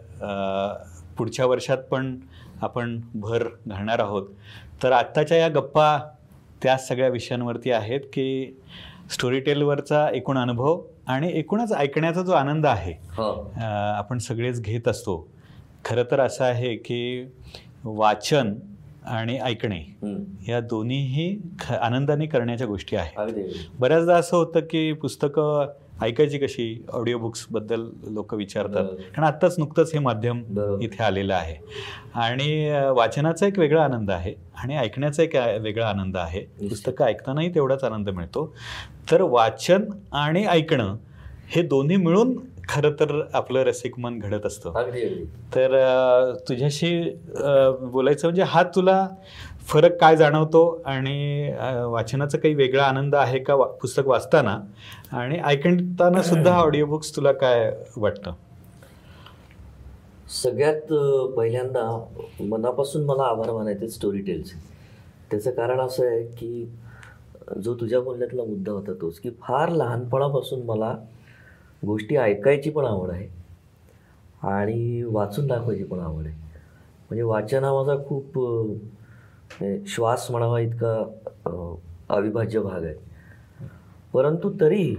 [1.19, 2.17] पुढच्या वर्षात पण
[2.63, 4.29] आपण भर घालणार आहोत.
[4.83, 5.99] तर आत्ताच्या या गप्पा
[6.63, 8.57] त्या सगळ्या विषयांवरती आहेत की
[9.13, 13.33] स्टोरी टेलवरचा एकूण अनुभव आणि एकूणच ऐकण्याचा जो आनंद आहे हो.
[13.61, 15.27] आपण सगळेच घेत असतो.
[15.85, 17.29] खरं तर असं आहे की
[17.85, 18.55] वाचन
[19.07, 19.81] आणि ऐकणे.
[20.49, 23.35] या दोन्हीही ख आनंदाने करण्याच्या गोष्टी आहेत.
[23.81, 25.67] बऱ्याचदा असं होतं की पुस्तकं
[26.03, 26.85] ऐकायची कशी?
[26.93, 28.85] ऑडिओ बुक्सबद्दल लोक विचारतात.
[28.85, 30.39] कारण आत्ताच नुकतंच हे माध्यम.
[30.83, 31.57] इथे आलेलं आहे.
[32.15, 36.41] आणि वाचनाचा एक वेगळा आनंद आहे आणि ऐकण्याचा एक वेगळा आनंद आहे.
[36.41, 38.55] पुस्तकं ऐकतानाही तेवढाच आनंद मिळतो.
[39.11, 40.97] तर वाचन आणि ऐकणं
[41.49, 42.37] हे दोन्ही मिळून
[42.69, 44.73] खरं तर आपलं रसिक मन घडत असतं.
[45.55, 45.75] तर
[46.49, 47.01] तुझ्याशी
[47.83, 49.07] बोलायचं म्हणजे हा तुला
[49.67, 51.51] फरक काय जाणवतो आणि
[51.85, 54.59] वाचनाचा काही वेगळा आनंद आहे का वा- पुस्तक वाचताना?
[55.13, 58.33] आणि ऐकताना सुद्धा ऑडिओ बुक्स तुला काय वाटतं?
[60.31, 60.93] सगळ्यात
[61.37, 61.83] पहिल्यांदा
[62.41, 64.59] मनापासून मला आभार मानायचे स्टोरी टेलचे
[65.31, 66.69] त्याचं कारण असं आहे की
[67.63, 70.95] जो तुझ्या बोलण्यातला मुद्दा होता तोच की फार लहानपणापासून मला
[71.87, 73.29] गोष्टी ऐकायची पण आवड आहे
[74.43, 76.35] आणि वाचून दाखवायची पण आवड आहे.
[77.09, 78.39] म्हणजे वाचन हा माझा खूप
[79.89, 80.95] श्वास म्हणावा इतका
[82.09, 82.95] अविभाज्य भाग आहे.
[84.13, 84.95] परंतु तरी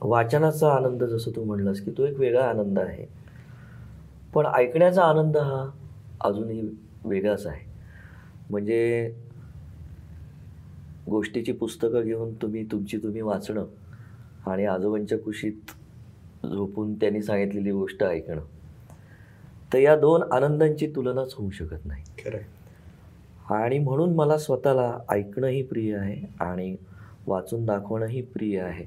[0.00, 3.06] वाचनाचा आनंद जसं तू म्हणलास की तो एक वेगळा आनंद आहे.
[4.34, 5.64] पण ऐकण्याचा आनंद हा
[6.20, 6.60] अजूनही
[7.04, 7.64] वेगळाच आहे.
[8.50, 9.12] म्हणजे
[11.10, 13.64] गोष्टीची पुस्तकं घेऊन तुम्ही तुमची तुम्ही वाचणं
[14.46, 15.70] आणि आजोबांच्या कुशीत
[16.44, 18.40] झोपून त्यांनी सांगितलेली गोष्ट ऐकणं.
[19.72, 22.04] तर या दोन आनंदांची तुलनाच होऊ शकत नाही.
[23.50, 26.74] आणि म्हणून मला स्वतःला ऐकणंही प्रिय आहे आणि
[27.26, 28.84] वाचून दाखवणंही प्रिय आहे.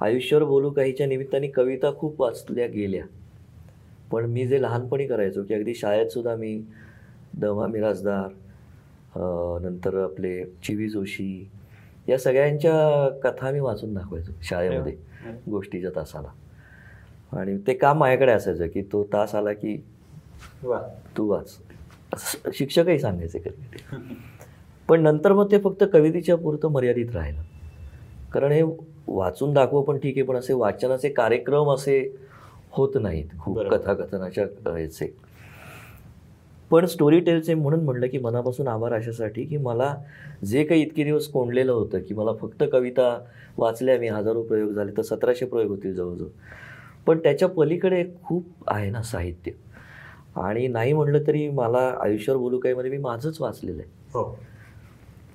[0.00, 3.04] आयुष्यावर बोलू काहीच्या निमित्ताने कविता खूप वाचल्या गेल्या.
[4.10, 6.60] पण मी जे लहानपणी करायचो की अगदी शाळेत सुद्धा मी
[7.38, 8.28] दमा मिराजदार
[9.62, 11.48] नंतर आपले चिवी जोशी
[12.08, 14.96] या सगळ्यांच्या कथा मी वाचून दाखवायचो शाळेमध्ये.
[15.50, 16.28] गोष्टीच्या तासाला.
[17.32, 19.84] आणि ते काम माझ्याकडे असायचं की तो तास आला की
[20.62, 20.80] वा.
[21.16, 21.56] तू वाच.
[22.54, 23.76] शिक्षकही सांगायचे कधी
[24.88, 27.42] पण नंतर मग ते फक्त कवितेच्या पुरतं मर्यादित राहिलं.
[28.32, 28.62] कारण हे
[29.08, 32.16] वाचून दाखव पण ठीक आहे पण असे वाचनाचे कार्यक्रम असे
[32.70, 33.26] होत नाहीत.
[33.40, 33.58] खूप.
[33.60, 35.16] कथाकथनाच्या ह्याचे
[36.70, 39.96] पण स्टोरी टेलचे म्हणून म्हणलं की मनापासून आभार अशासाठी की मला
[40.44, 43.24] जे काही इतके दिवस कोंडलेलं होतं की मला फक्त कविता
[43.58, 46.28] वाचल्या मी हजारो प्रयोग झाले तर सतराशे प्रयोग होतील जवळजवळ.
[47.06, 49.50] पण त्याच्या पलीकडे खूप आहे ना साहित्य.
[50.36, 53.90] आणि नाही म्हणलं तरी मला आयुष्यावर बोलू काही मध्ये मी माझंच वाचलेलं आहे.
[54.14, 54.38] हो.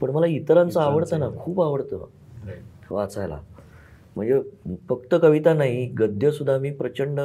[0.02, 1.30] पण मला इतरांचं आवडतं ना.
[1.40, 2.06] खूप आवडतं.
[2.92, 3.40] वाचायला.
[4.16, 4.42] म्हणजे
[4.90, 7.20] फक्त कविता नाही गद्यसुद्धा मी प्रचंड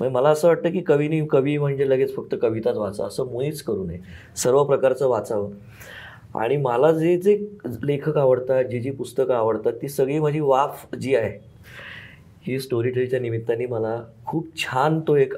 [0.00, 3.84] म्हणजे मला असं वाटतं की कवीनी कवी म्हणजे लगेच फक्त कविताच वाचा असं मुळीच करू
[3.84, 3.98] नये.
[4.36, 5.50] सर्व प्रकारचं वाचावं.
[6.34, 7.38] आणि मला जे जे
[7.82, 11.38] लेखक आवडतात जी जी पुस्तकं आवडतात ती सगळी माझी वाफ जी आहे
[12.46, 15.34] ही स्टोरी टेलच्या निमित्ताने मला खूप छान तो एक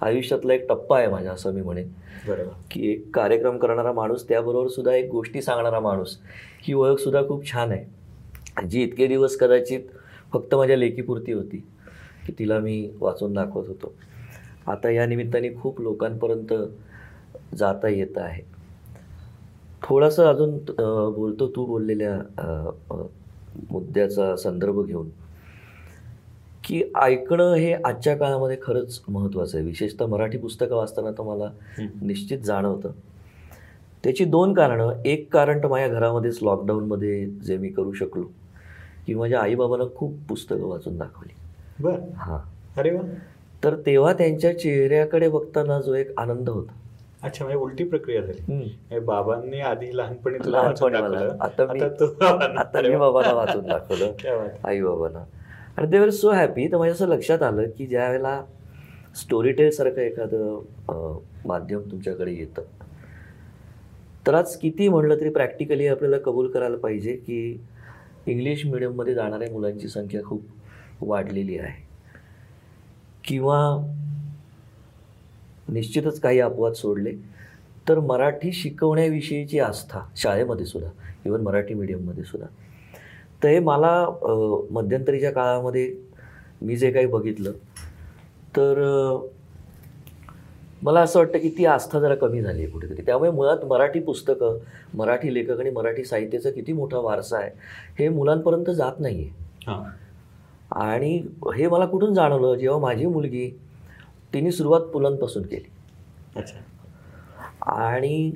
[0.00, 1.88] आयुष्यातला एक टप्पा आहे माझा असं मी म्हणेन.
[2.28, 2.50] बरोबर.
[2.70, 6.16] की एक कार्यक्रम करणारा माणूस त्याबरोबर सुद्धा एक गोष्टी सांगणारा माणूस
[6.62, 8.66] ही ओळख सुद्धा खूप छान आहे.
[8.66, 9.80] जी इतके दिवस कदाचित
[10.32, 11.64] फक्त माझ्या लेखीपुरती होती.
[12.26, 13.92] की तिला मी वाचून दाखवत होतो.
[14.66, 16.52] आता या निमित्ताने खूप लोकांपर्यंत
[17.56, 18.42] जाता येत आहे.
[19.82, 20.58] थोडंसं अजून
[21.14, 22.18] बोलतो तू बोललेल्या
[23.70, 25.08] मुद्द्याचा संदर्भ घेऊन
[26.64, 29.66] की ऐकणं हे आजच्या काळामध्ये खरंच महत्त्वाचं आहे.
[29.66, 31.50] विशेषतः मराठी पुस्तकं वाचताना तर मला
[32.02, 32.90] निश्चित जाणवतं.
[34.04, 34.92] त्याची दोन कारणं.
[35.04, 38.24] एक कारण तर माझ्या घरामध्येच लॉकडाऊनमध्ये जे मी करू शकलो
[39.06, 41.34] की माझ्या आईबाबांना खूप पुस्तकं वाचून दाखवली.
[41.80, 41.98] बर.
[42.16, 42.38] हां.
[42.78, 43.02] अरे वा.
[43.64, 46.72] तर तेव्हा त्यांच्या चेहऱ्याकडे बघताना जो एक आनंद होता.
[47.22, 48.98] अच्छा म्हणजे उलटी प्रक्रिया झाली.
[48.98, 54.12] बाबांनी आधी लहानपणी तुला लहानपणी आता मी आता मी बाबांना वाचून दाखवलं.
[54.64, 55.24] आई बाबांना.
[55.78, 58.42] आणि ते वर सो हॅपी तर माझ्या असं लक्षात आलं की ज्या वेळेला
[59.16, 62.62] स्टोरी टेलसारखं एखादं अं, माध्यम तुमच्याकडे येतं
[64.26, 67.38] तर आज किती म्हणलं तरी प्रॅक्टिकली आपल्याला कबूल करायला पाहिजे की
[68.26, 70.42] इंग्लिश मिडियममध्ये जाणाऱ्या मुलांची संख्या खूप
[71.00, 71.84] वाढलेली आहे.
[73.24, 73.58] किंवा
[75.68, 77.12] निश्चितच काही अपवाद सोडले
[77.88, 80.90] तर मराठी शिकवण्याविषयीची आस्था शाळेमध्ये सुद्धा
[81.26, 82.46] इवन मराठी मीडियममध्ये सुद्धा.
[83.42, 84.04] तर हे मला
[84.70, 85.92] मध्यंतरीच्या काळामध्ये
[86.62, 87.52] मी जे काही बघितलं
[88.56, 88.78] तर
[90.82, 93.02] मला असं वाटतं की ती आस्था जरा कमी झाली आहे कुठेतरी.
[93.06, 94.58] त्यामुळे मुळात मराठी पुस्तकं
[94.94, 97.50] मराठी लेखक आणि मराठी साहित्याचा किती मोठा वारसा आहे
[97.98, 99.70] हे मुलांपर्यंत जात नाही आहे
[100.76, 101.16] आणि
[101.56, 103.50] हे मला कुठून जाणवलं जेव्हा माझी मुलगी
[104.34, 105.68] तिने सुरुवात पुलांपासून केली
[106.36, 106.58] अच्छा
[107.72, 108.30] आणि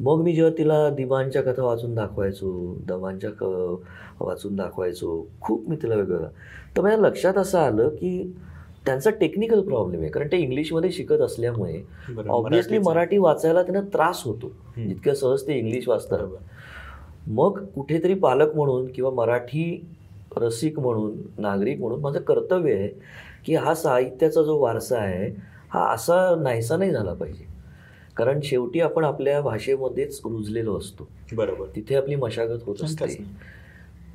[0.00, 3.44] मग मी जेव्हा तिला दिवांच्या कथा वाचून दाखवायचो दमांच्या क
[4.20, 6.28] वाचून दाखवायचो खूप मी तिला वेगवेगळं
[6.76, 8.32] तर माझ्या लक्षात असं आलं की
[8.86, 12.82] त्यांचा टेक्निकल प्रॉब्लेम आहे कारण ते इंग्लिशमध्ये शिकत असल्यामुळे मराठीचं.
[12.82, 14.50] मराठी वाचायला त्यांना त्रास होतो.
[14.76, 16.18] जितक्या सहज ते इंग्लिश वाचतात.
[17.26, 19.64] मग कुठेतरी पालक म्हणून किंवा मराठी
[20.36, 22.88] रसिक म्हणून नागरिक म्हणून माझं कर्तव्य आहे
[23.46, 25.36] की हा साहित्याचा जो वारसा आहे
[25.68, 27.44] हा असा नाहीसा नाही झाला पाहिजे.
[28.16, 31.08] कारण शेवटी आपण आपल्या भाषेमध्येच रुजलेलो असतो.
[31.36, 31.66] बरोबर.
[31.76, 33.24] तिथे आपली मशागत होत असते.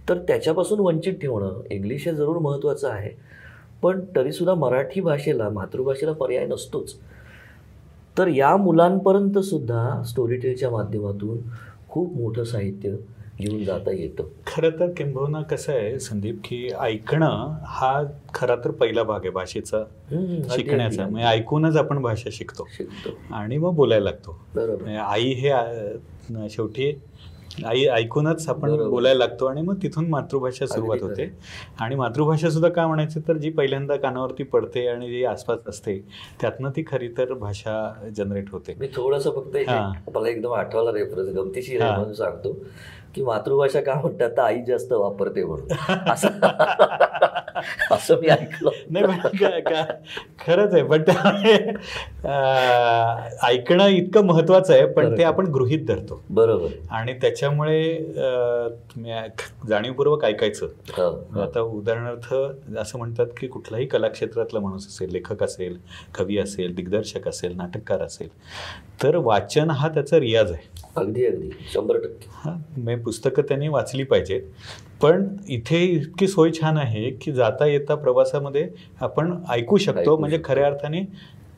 [0.09, 3.09] तर त्याच्यापासून वंचित ठेवणं इंग्लिश हे जरूर महत्त्वाचं आहे.
[3.81, 6.95] पण तरीसुद्धा मराठी भाषेला मातृभाषेला पर्याय नसतोच.
[8.17, 11.37] तर या मुलांपर्यंत सुद्धा स्टोरीटेलच्या माध्यमातून
[11.89, 12.95] खूप मोठं साहित्य
[13.41, 14.23] घेऊन जाता येतं.
[14.47, 19.83] खरं तर किंबहुना कसं आहे संदीप की ऐकणं हा खरा तर पहिला भाग आहे भाषेचा
[20.49, 21.07] शिकण्याचा.
[21.07, 22.67] म्हणजे ऐकूनच आपण भाषा शिकतो.
[22.77, 23.35] शिकतो.
[23.35, 24.39] आणि मग बोलायला लागतो.
[24.55, 24.95] बरोबर.
[24.95, 25.51] आई हे
[26.49, 26.91] शेवटी
[27.65, 28.75] आई ऐकूनच आपण.
[28.89, 31.29] बोलायला लागतो आणि मग तिथून मातृभाषा सुरुवात होते
[31.79, 35.97] आणि मातृभाषा सुद्धा का म्हणायची तर जी पहिल्यांदा कानावरती पडते आणि जी आसपास असते
[36.41, 37.75] त्यातनं ती खरी तर भाषा
[38.17, 39.57] जनरेट होते मी थोडस फक्त.
[40.15, 41.91] मला एकदम आठवला रेफरन्स गमतीशीर हा.
[41.91, 42.53] म्हणून सांगतो
[43.15, 45.67] की मातृभाषा का म्हणतात आई जास्त वापरते म्हणून
[47.91, 49.05] असं मी ऐकलं नाही
[50.39, 50.83] खरंच आहे.
[50.83, 51.53] पण त्यामुळे
[53.43, 55.23] ऐकणं इतकं महत्वाचं आहे पण ते.
[55.23, 56.21] आपण गृहित धरतो.
[56.29, 56.67] बरोबर.
[56.91, 57.81] आणि त्याच्यामुळे
[59.69, 60.67] जाणीवपूर्वक ऐकायचं.
[60.97, 61.41] हो.
[61.41, 62.33] आता उदाहरणार्थ
[62.77, 65.77] असं म्हणतात की कुठलाही कलाक्षेत्रातला माणूस असेल लेखक असेल
[66.15, 68.29] कवी असेल दिग्दर्शक असेल नाटककार असेल
[69.03, 70.69] तर वाचन हा त्याचा रियाज आहे.
[70.95, 71.49] अगदी अगदी.
[71.73, 72.29] शंभर टक्के.
[72.31, 74.41] हा म्हणजे पुस्तकं त्यांनी वाचली पाहिजेत.
[75.03, 78.69] पण इथे इतकी सोय छान आहे की जाता येता प्रवासामध्ये
[79.01, 80.17] आपण ऐकू शकतो.
[80.17, 80.39] म्हणजे.
[80.43, 81.01] खऱ्या अर्थाने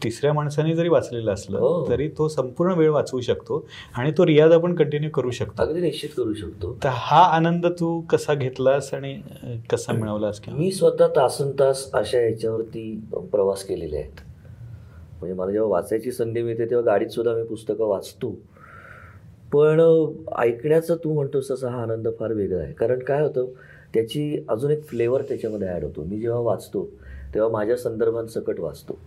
[0.03, 1.87] तिसऱ्या माणसाने जरी वाचलेलं असलं हो.
[1.89, 5.63] तरी तो संपूर्ण वेळ वाचवू शकतो आणि तो रियाज आपण कंटिन्यू करू शकतो.
[5.63, 6.77] अगदी निश्चित करू शकतो.
[6.83, 9.21] तर हा आनंद तू कसा घेतलास आणि
[9.69, 10.59] कसा मिळवलास किंवा?
[10.59, 14.21] मी स्वतः तासन तास अशा याच्यावरती प्रवास केलेले आहेत.
[15.19, 18.35] म्हणजे मला जेव्हा वाचायची संधी मिळते तेव्हा गाडीत सुद्धा मी पुस्तकं वाचतो.
[19.53, 19.79] पण
[20.37, 22.73] ऐकण्याचा तू म्हणतोस तसा हा आनंद फार वेगळा आहे.
[22.73, 23.45] कारण काय होतं
[23.93, 26.03] त्याची अजून एक फ्लेवर त्याच्यामध्ये ॲड होतो.
[26.03, 26.85] मी जेव्हा वाचतो
[27.33, 28.97] तेव्हा माझ्या संदर्भात सकट वाचतो.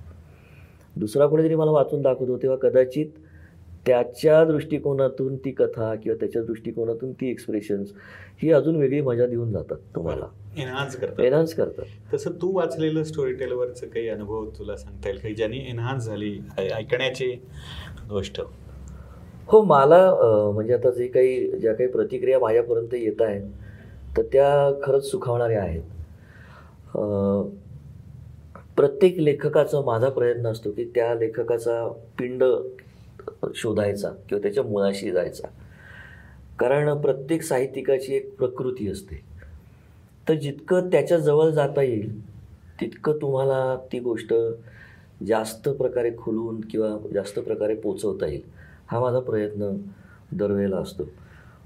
[0.96, 3.06] दुसरा कोणीतरी मला वाचून दाखवतो तेव्हा कदाचित
[3.86, 7.92] त्याच्या दृष्टिकोनातून ती कथा किंवा त्याच्या दृष्टिकोनातून ती एक्सप्रेशन्स
[8.42, 10.26] ही अजून वेगळी मजा देऊन जातात तुम्हाला.
[10.58, 11.20] एनहान्स करतात.
[11.20, 12.14] एनहान्स करतात.
[12.14, 17.30] तसं तू वाचलेलं स्टोरी टेलवरचं काही अनुभव तुला सांगता येईल काही ज्यांनी एनहान्स झाली ऐकण्याची
[18.08, 18.40] गोष्ट.
[19.48, 19.98] हो मला
[20.54, 23.42] म्हणजे आता जे काही ज्या काही प्रतिक्रिया माझ्यापर्यंत येत आहेत
[24.16, 24.48] तर त्या
[24.84, 25.82] खरंच सुखावणाऱ्या आहेत.
[28.76, 31.86] प्रत्येक लेखकाचा माझा प्रयत्न असतो की त्या लेखकाचा
[32.18, 32.44] पिंड
[33.54, 35.48] शोधायचा किंवा त्याच्या मुळाशी जायचा.
[36.58, 39.22] कारण प्रत्येक साहित्यिकाची एक प्रकृती असते.
[40.26, 42.20] तर जितकं त्याच्याजवळ जाता येईल
[42.80, 44.34] तितकं तुम्हाला ती गोष्ट
[45.26, 48.42] जास्त प्रकारे खुलून किंवा जास्त प्रकारे पोचवता येईल.
[48.86, 49.70] हा माझा प्रयत्न
[50.32, 51.04] दरवेळेला असतो.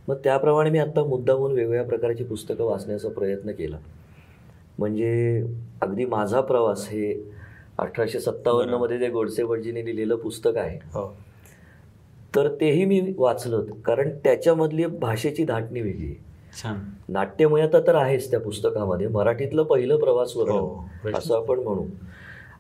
[0.09, 3.76] मग त्याप्रमाणे मी आत्ता मुद्दामून वेगवेगळ्या प्रकारची पुस्तकं वाचण्याचा प्रयत्न केला.
[4.78, 5.42] म्हणजे
[5.83, 7.12] अगदी माझा प्रवास हे
[7.78, 10.78] अठराशे सत्तावन्नमध्ये जे गोडसे भटजीने लिहिलेलं पुस्तक आहे.
[10.94, 11.14] हो.
[12.37, 16.14] तर तेही मी वाचलं कारण त्याच्यामधली भाषेची धाटणी वेगळी
[17.09, 19.06] नाट्यमयता तर आहेच त्या पुस्तकामध्ये.
[19.09, 21.85] मराठीतलं पहिलं प्रवास हो वर्णन असं आपण म्हणू.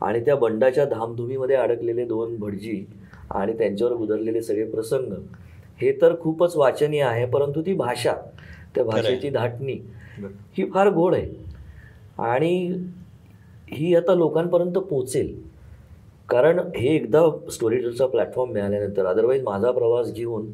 [0.00, 2.84] आणि त्या बंडाच्या धामधुमीमध्ये अडकलेले दोन भटजी
[3.30, 5.12] आणि त्यांच्यावर गुदरलेले सगळे प्रसंग.
[5.80, 8.12] हे तर खूपच वाचनीय आहे परंतु ती भाषा
[8.74, 9.78] त्या भाषेची धाटणी.
[10.58, 11.32] ही फार गोड आहे.
[12.18, 12.74] आणि
[13.68, 15.50] ही आता लोकांपर्यंत पोचेल.
[16.28, 20.50] कारण हे एकदा स्टोरी टेलचा प्लॅटफॉर्म मिळाल्यानंतर अदरवाईज माझा प्रवास घेऊन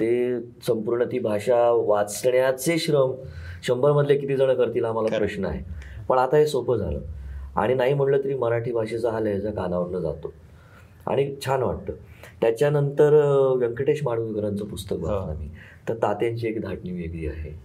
[0.00, 3.12] ते संपूर्ण ती भाषा वाचण्याचे श्रम
[3.62, 5.18] शंभरमधले किती जण करतील हा खरं.
[5.18, 5.64] प्रश्न आहे.
[6.08, 7.00] पण आता हे सोपं झालं.
[7.56, 10.32] आणि नाही म्हणलं तरी मराठी भाषेचा हा लहजा कानावरनं जातो.
[11.06, 11.92] आणि छान वाटतं.
[12.40, 13.12] त्याच्यानंतर
[13.58, 15.48] व्यंकटेश माडगुळकरांचं पुस्तक वाचलं मी.
[15.88, 17.58] तर तात्यांची एक धाटणी वेगळी आहे.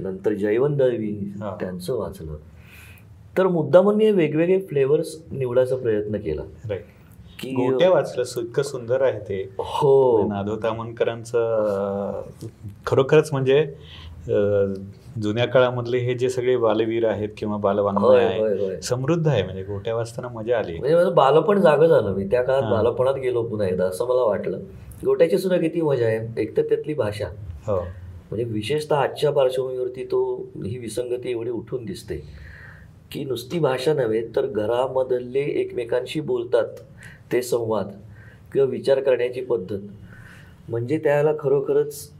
[0.00, 1.32] नंतर जयवंत दळवी.
[1.40, 2.36] त्यांचं वाचलं.
[3.38, 6.42] तर मुद्दामून मी वेगवेगळे फ्लेवर्स निवडायचा प्रयत्न केला.
[7.38, 9.50] की गोट्या वाचलं इतकं सुंदर आहे ते.
[9.58, 10.28] हो.
[10.28, 12.46] नाधो तामणकरांचं अं,
[12.86, 13.60] खरोखरच म्हणजे
[15.22, 19.94] जुन्या काळामधले हे जे सगळे बालवीर आहेत किंवा बालवाङ्मय आहे होय समृद्ध आहे म्हणजे गोट्या
[19.94, 20.78] वाचताना मजा आली.
[20.78, 22.14] म्हणजे माझं बालपण जागं झालं.
[22.14, 22.62] मी त्या काळात.
[22.62, 24.58] बालपणात गेलो पुन्हा एकदा असं मला वाटलं.
[25.04, 26.28] गोट्याची सुद्धा किती मजा आहे.
[26.38, 27.26] एक तर त्यातली भाषा.
[27.66, 27.76] हो.
[28.30, 32.16] म्हणजे विशेषतः आजच्या पार्श्वभूमीवरती तो ही विसंगती एवढी उठून दिसते.
[33.10, 36.66] की नुसती भाषा नव्हे तर घरामधले एकमेकांशी बोलतात.
[37.32, 37.90] ते संवाद
[38.52, 39.78] किंवा विचार करण्याची पद्धत.
[40.68, 42.10] म्हणजे त्याला खरोखरच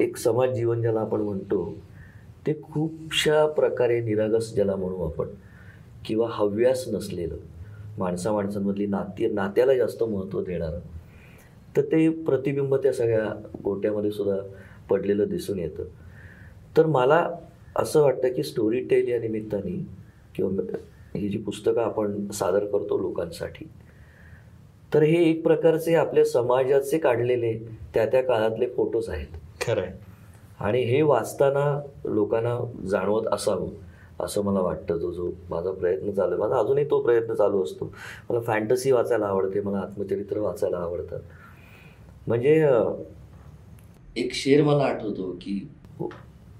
[0.00, 1.74] एक समाज जीवन ज्याला आपण म्हणतो
[2.46, 5.28] ते खूपशा प्रकारे निरागस ज्याला म्हणू आपण
[6.04, 7.36] किंवा हव्यास नसलेलं
[7.98, 10.78] माणसा माणसांमधली नाती नात्याला जास्त महत्त्व देणारं.
[11.76, 14.36] तर ते प्रतिबिंब त्या सगळ्या गोट्यामध्ये सुद्धा
[14.90, 15.84] पडलेलं दिसून येतं.
[16.76, 17.30] तर मला
[17.76, 19.86] असं वाटतं की स्टोरी टेल या निमित्ताने
[20.34, 20.76] किंवा
[21.18, 23.68] ही जी पुस्तकं आपण सादर करतो लोकांसाठी
[24.94, 27.58] तर हे एक प्रकारचे आपल्या समाजाचे काढलेले
[27.94, 29.26] त्या त्या काळातले फोटोज आहेत.
[29.60, 30.05] खरं आहे
[30.60, 31.64] आणि हे वाचताना
[32.04, 33.70] लोकांना जाणवत असावं
[34.20, 35.00] असं मला वाटतं.
[35.00, 37.92] तो जो माझा प्रयत्न चालू आहे माझा अजूनही तो प्रयत्न चालू असतो.
[38.30, 41.18] मला फॅन्टसी वाचायला आवडते मला आत्मचरित्र वाचायला आवडतं.
[42.26, 42.54] म्हणजे
[44.16, 45.58] एक शेर मला आठवतो की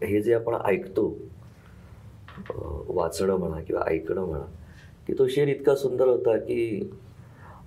[0.02, 1.08] हे जे आपण ऐकतो
[2.88, 4.44] वाचणं म्हणा किंवा ऐकणं म्हणा
[5.06, 6.90] की तो शेर इतका सुंदर होता की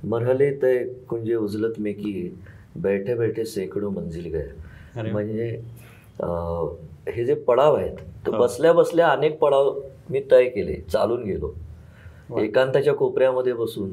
[0.04, 2.12] मरहले तय कुंजे उजलत में की
[2.76, 5.02] बैठे बैठे सैकड़ो मंजिल वा.
[5.04, 5.62] म्हणजे
[7.10, 8.32] हे जे पडाव आहेत तर.
[8.32, 9.80] बसल्या बसल्या अनेक पडाव
[10.10, 11.54] मी तय केले चालून गेलो.
[12.40, 13.90] एकांताच्या कोपऱ्यामध्ये बसून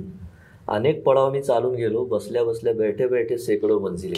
[0.68, 4.14] अनेक पडाव मी चालून गेलो बसल्या बसल्या बैठे बैठे शेकडो मंजिल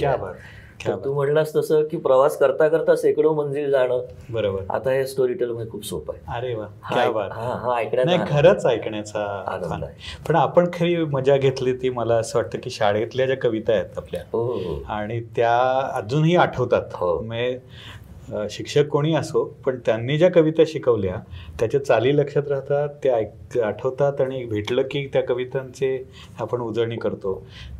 [1.05, 4.01] तू म्हणलास तसं की प्रवास करता करता शेकडो मंजिल जाणं.
[4.31, 4.63] बरोबर.
[4.71, 6.39] आता हे स्टोरी टेल मध्ये खूप सोपं आहे.
[6.39, 7.31] अरे वा क्या ऐक- बात.
[7.79, 9.85] ऐकण्यात नाही आनंद- खरंच ऐकण्याचा आनंद.
[9.85, 9.95] आहे.
[10.29, 14.21] पण आपण खरी मजा घेतली ती मला असं वाटतं की शाळेतल्या ज्या कविता आहेत आपल्या
[14.33, 14.83] हो हो.
[14.89, 16.83] आणि त्या अजूनही आठवतात.
[16.93, 17.23] हो.
[17.23, 17.59] म्हणजे
[18.51, 21.15] शिक्षक कोणी असो पण त्यांनी ज्या कविता शिकवल्या
[21.61, 26.07] त्याच्या चाली लक्षात राहतात त्या ऐक आठवतात आणि भेटलं की त्या कवितांचे
[26.41, 27.33] आपण उजळणी करतो.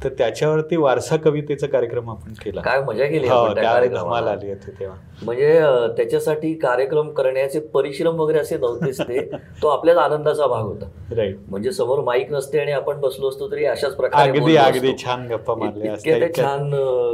[0.05, 2.61] तर त्याच्यावरती वारसा कवितेचा कार्यक्रम आपण केला.
[2.61, 3.47] काय मजा केली हो.
[3.89, 4.97] धमाल आली होती तेव्हा.
[5.23, 5.61] म्हणजे
[5.97, 9.31] त्याच्यासाठी कार्यक्रम करण्याचे परिश्रम वगैरे असे नव्हतेच ते.
[9.63, 10.87] तो आपल्याच आनंदाचा भाग होता.
[11.17, 14.93] राईट म्हणजे समोर माईक नसते आणि आपण बसलो असतो तरी अशाच प्रकारे अगदी अगदी.
[15.05, 16.29] छान गप्पा मारल्या.
[16.37, 16.71] छान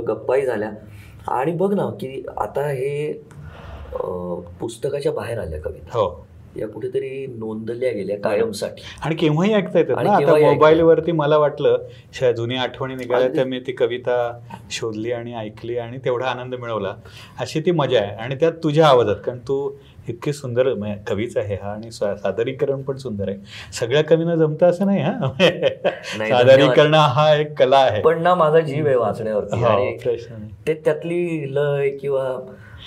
[0.09, 0.71] गप्पाही झाल्या.
[1.29, 3.13] आणि बघ ना की आता हे
[4.61, 5.99] पुस्तकाच्या बाहेर आल्या कविता.
[5.99, 6.27] हो.
[6.57, 8.83] या कुठेतरी नोंदल्या गेल्या कायमसाठी.
[9.05, 10.11] आणि केव्हाही ऐकता येतात आणि ना.
[10.11, 11.79] आता केव्हाही ऐकता मोबाईल वरती मला वाटलं
[12.15, 13.29] शा- जुनी आठवणी निघाल्या.
[13.29, 16.95] तर मी ती कविता शोधली आणि ऐकली आणि तेवढा आनंद मिळवला.
[17.41, 19.71] अशी ती मजा आहे आणि त्यात तुझ्या आवाजात कारण तू
[20.09, 20.73] इतकी सुंदर
[21.09, 23.39] कवीच आहे हा आणि सादरीकरण पण सुंदर आहे.
[23.73, 25.13] सगळ्या कवींना जमतं असं नाही हा?
[26.29, 28.01] सादरीकरण हा एक कला आहे.
[28.03, 29.97] पण ना माझा जीव आहे वाचण्यावरती हो.
[30.67, 32.29] ते त्यातली लय किंवा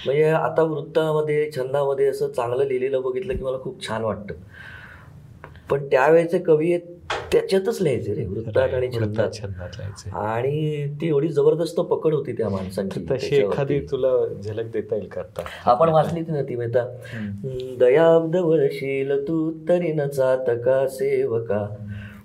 [0.05, 4.33] म्हणजे आता वृत्तामध्ये छंदामध्ये असं चांगलं लिहिलेलं बघितलं की मला खूप छान वाटतं.
[5.69, 6.96] पण त्यावेळेचे कवी आहेत
[7.31, 10.09] त्याच्यातच लिहायचे रे वृत्तात आणि छंदात छंदात लिहायचे.
[10.09, 13.35] आणि ती एवढी जबरदस्त पकड होती त्या माणसांची तशी.
[13.35, 15.41] एखादी तुला झलक देता येईल का आता?
[15.65, 16.85] आपण वाचलीच ना ती मेहता.
[17.79, 21.67] दयाब्द वळशील तू तरी न चातका सेवका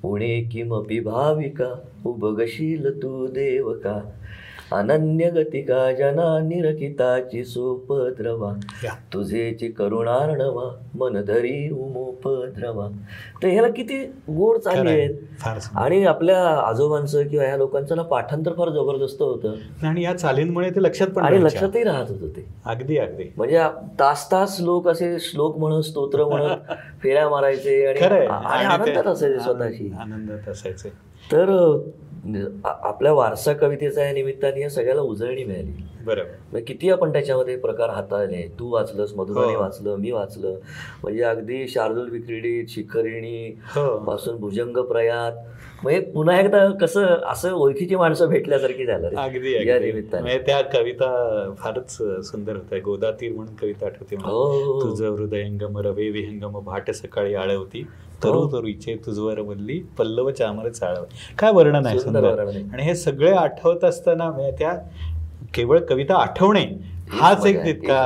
[0.04, 1.74] उणे किमपि भाविका
[2.06, 4.00] उबगशील तू देवका
[4.72, 8.52] अनन्य गतिका जना निरखिताची सोपद्रवा.
[9.12, 12.88] तुझेची करुणार्णवा मन धरी उमोपद्रवा.
[13.42, 14.90] तर ह्याला किती गोड चालली.
[14.90, 15.14] आहेत.
[15.76, 19.54] आणि आपल्या आजोबांचं किंवा ह्या लोकांचं ना पाठांतर फार जबरदस्त होतं.
[19.86, 21.44] आणि या चालींमुळे ते लक्षात पण आणि.
[21.44, 22.46] लक्षातही राहत होतं ते.
[22.66, 23.32] अगदी अगदी.
[23.36, 23.60] म्हणजे
[24.00, 26.56] तास तास लोक असे श्लोक म्हणत स्तोत्र म्हणत
[27.02, 29.94] फेऱ्या मारायचे आणि आनंदात असायचे स्वतःशी.
[30.00, 30.88] आनंद- आनंदात असायचे.
[31.32, 31.78] तर
[32.64, 35.72] आपल्या वारसा कवितेचा या निमित्ताने या सगळ्याला उजळणी मिळाली.
[36.04, 36.60] बरोबर.
[36.60, 38.42] किती आपण त्याच्यामध्ये प्रकार हाताळले?
[38.58, 39.60] तू वाचलंस मधुराणी हो.
[39.60, 40.54] वाचलं मी वाचलं.
[41.02, 43.98] म्हणजे अगदी शार्दूल विक्रीडित शिखरिणी हो.
[43.98, 45.32] पासून भुजंग प्रयात.
[45.82, 49.08] म्हणजे पुन्हा एकदा कसं असं ओळखीची माणसं भेटल्यासारखी झालं.
[49.08, 50.22] अगदी या निमित्ताने.
[50.22, 52.78] म्हणजे त्या कविता फारच सुंदर होत्या.
[52.84, 54.16] गोदातीर म्हणून कविता आठवते.
[54.16, 54.80] हो.
[54.82, 57.86] तुझं हृदयंगम रवे विहंगम भाट सकाळी आळवती.
[58.24, 58.46] तरू हो.
[58.52, 61.04] तरुईचे तुझवर मधली पल्लव चामर चाळव.
[61.38, 62.38] काय वर्णन आहे सुंदर.
[62.48, 64.72] आणि हे सगळे आठवत असताना त्या
[65.54, 66.64] केवळ कविता आठवणे
[67.10, 67.98] हाच एक तितका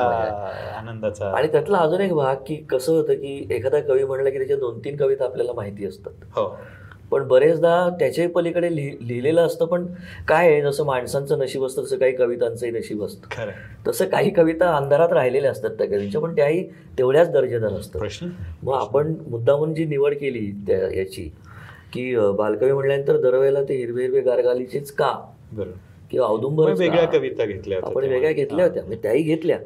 [0.78, 1.30] आनंदाचा.
[1.30, 4.78] आणि त्यातला अजून एक भाग की कसं होतं की एखादा कवी म्हणलं की त्याच्या दोन
[4.78, 6.24] तीन कविता आपल्याला माहिती असतात.
[6.32, 6.46] हो.
[7.10, 9.86] पण बरेचदा त्याच्याही पलीकडे लिहि लिहिलेलं असतं पण
[10.28, 13.28] काय आहे जसं माणसांचं नशीब असतं तसं काही कवितांचंही नशीब असतं.
[13.30, 13.50] खरं
[13.88, 16.62] तसं काही कविता अंधारात राहिलेल्या असतात त्या कवींच्या पण त्याही
[16.98, 18.00] तेवढ्याच दर्जेदार असतात.
[18.00, 18.28] प्रश्न?
[18.62, 21.30] मग आपण मुद्दामून जी निवड केली त्या याची
[21.92, 25.12] की बालकवी म्हणल्यानंतर दरवेळेला ते हिरवे हिरवे गारगालीचेच का?
[25.52, 25.78] बरोबर.
[26.10, 28.10] किंवा औदुंबर वेगळ्या कविता घेतल्या होत्या आपण.
[28.10, 28.66] वेगळ्या घेतल्या.
[28.66, 29.58] होत्या म्हणजे त्याही घेतल्या.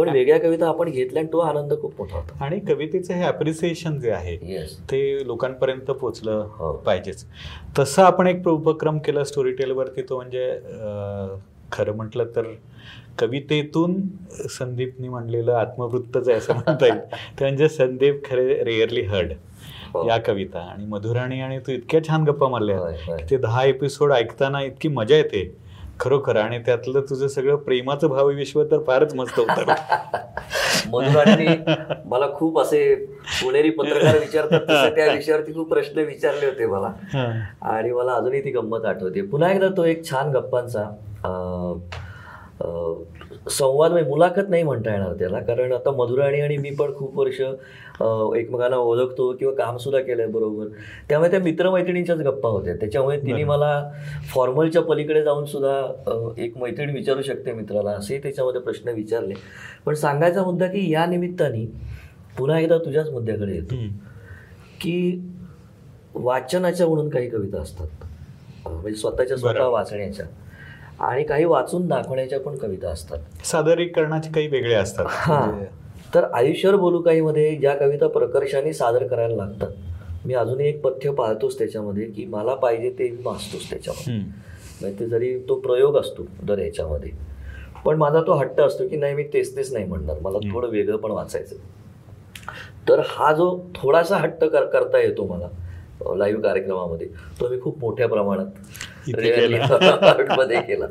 [0.00, 3.98] पण वेगळ्या कविता आपण घेतल्या आणि तो आनंद खूप मोठा होता आणि कवितेचं हे अप्रिसिएशन
[4.00, 4.36] जे आहे
[4.90, 6.72] ते लोकांपर्यंत पोचलं हो.
[6.76, 7.24] पाहिजेच
[7.78, 10.48] तसं आपण एक उपक्रम केला स्टोरी टेलवरती तो म्हणजे
[11.72, 12.52] खरं म्हटलं तर
[13.18, 14.00] कवितेतून
[14.50, 16.98] संदीपनी म्हणलेलं आत्मवृत्तच आहे असं म्हणता येईल
[17.38, 19.32] ते म्हणजे संदीप खरे रेअरली हर्ड
[19.94, 20.06] हो.
[20.08, 23.16] या कविता आणि मधुराणी आणि तू इतक्या छान गप्पा मारल्या.
[23.30, 25.42] ते दहा एपिसोड ऐकताना इतकी मजा येते
[26.00, 29.72] खरोखर आणि त्यातलं तुझं सगळं प्रेमाचं भावविश्व तर फारच मस्त होतं.
[30.88, 31.56] मधुराणीने
[32.04, 32.94] मला खूप असे
[33.42, 34.60] पुणेरी पत्रकार विचारतात
[34.96, 36.92] त्या विषयावरती खूप प्रश्न विचारले होते मला.
[37.62, 39.22] आणि मला अजूनही ती गंमत आठवते.
[39.22, 40.84] पुन्हा एकदा तो एक छान गप्पांचा
[43.46, 45.38] संवाद म्हणजे मुलाखत नाही म्हणता येणार त्याला.
[45.40, 50.66] कारण आता मधुराणी आणि मी पण खूप वर्ष एकमेकांना ओळखतो किंवा काम सुद्धा केलंय बरोबर.
[51.08, 52.74] त्यामुळे त्या मित्रमैत्रिणींच्याच गप्पा होत्या.
[52.76, 53.44] त्याच्यामुळे तिने.
[53.44, 53.90] मला
[54.34, 59.34] फॉर्मलच्या पलीकडे जाऊन सुद्धा एक मैत्रीण विचारू शकते मित्राला असेही त्याच्यामध्ये प्रश्न विचारले.
[59.86, 61.64] पण सांगायचा मुद्दा की या निमित्ताने
[62.38, 63.74] पुन्हा एकदा तुझ्याच मुद्द्याकडे येतो.
[64.80, 65.20] की
[66.14, 67.88] वाचनाच्या म्हणून काही कविता असतात.
[68.68, 69.64] म्हणजे स्वतःच्या स्वतः.
[69.64, 70.26] वाचण्याच्या.
[71.00, 73.18] आणि काही वाचून दाखवण्याच्या पण कविता असतात.
[73.44, 75.04] सादरीकरणाचे काही वेगळे असतात.
[75.08, 75.40] हा.
[75.40, 75.66] म्हणजे
[76.14, 81.10] तर आयुष्यभर बोलू काही मध्ये ज्या कविता प्रकर्षाने सादर करायला लागतात मी अजूनही एक पथ्य
[81.10, 84.14] पाळतोच त्याच्यामध्ये की मला पाहिजे ते मी वाचतोच त्याच्यामध्ये.
[84.14, 84.30] हम्म.
[84.80, 87.10] म्हणजे ते जरी तो प्रयोग असतो दर ह्याच्यामध्ये
[87.84, 90.16] पण माझा तो हट्ट असतो की नाही मी तेच तेच नाही म्हणणार.
[90.22, 90.38] मला.
[90.52, 91.56] थोडं वेगळं पण वाचायचं
[92.88, 95.48] तर हा जो थोडासा हट्ट कर करता येतो मला
[96.16, 97.06] लाईव्ह कार्यक्रमामध्ये.
[97.40, 98.46] तो मी खूप मोठ्या प्रमाणात
[99.08, 100.34] केला.
[100.36, 100.86] मध्ये केला.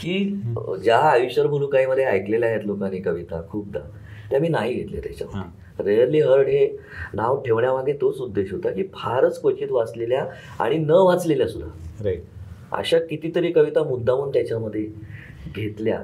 [0.00, 0.18] की
[0.84, 3.80] ज्या आयुष्यर मुलुकाईमध्ये ऐकलेल्या आहेत लोकांनी कविता खूपदा
[4.30, 6.78] त्या मी नाही घेतल्या त्याच्यात रेअरली हर्ड हे
[7.14, 10.26] नाव ठेवण्यामागे तोच उद्देश होता की फारच क्वचित वाचलेल्या
[10.58, 11.68] आणि न वाचलेल्या सुद्धा.
[12.72, 14.88] अशा कितीतरी कविता मुद्दामून त्याच्यामध्ये
[15.56, 16.00] घेतल्या.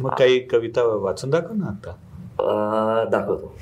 [0.00, 3.04] मग काही कविता वाचून दाखव ना आता.
[3.10, 3.54] दाखवतो.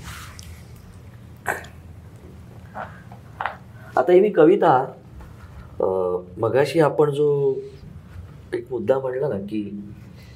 [3.97, 4.71] आता ही मी कविता
[6.39, 7.29] मगाशी आपण जो
[8.55, 9.63] एक मुद्दा म्हणला ना की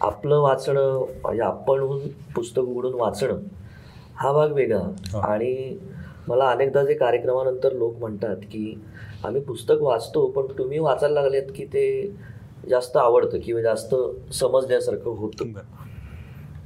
[0.00, 3.40] आपलं वाचणं म्हणजे आपणहून पुस्तक उघडून वाचणं
[4.16, 4.80] हा भाग वेगळा.
[5.22, 5.76] आणि
[6.28, 8.74] मला अनेकदा जे कार्यक्रमानंतर लोक म्हणतात की
[9.24, 11.86] आम्ही पुस्तक वाचतो पण तुम्ही वाचायला लागलेत की ते
[12.70, 13.94] जास्त आवडतं किंवा जास्त
[14.34, 15.52] समजण्यासारखं होतं.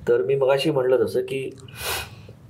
[0.08, 1.48] तर मी मगाशी म्हणलं तसं की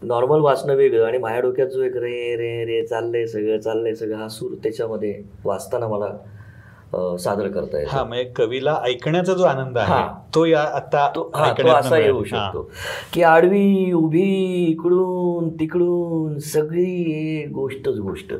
[0.04, 4.16] नॉर्मल वाचणं वेगळं आणि माझ्या डोक्यात जो एक रे रे रे चाललंय सगळं चाललंय सगळं
[4.16, 10.02] हा सूर त्याच्यामध्ये वाचताना मला सादर करता येतो हा म्हणजे कवीला ऐकण्याचा जो आनंद आहे.
[10.34, 12.22] तो या आता तो हा तो असा येऊ.
[12.24, 12.68] शकतो
[13.12, 14.22] की आडवी उभी
[14.64, 18.34] इकडून तिकडून सगळी गोष्टच गोष्ट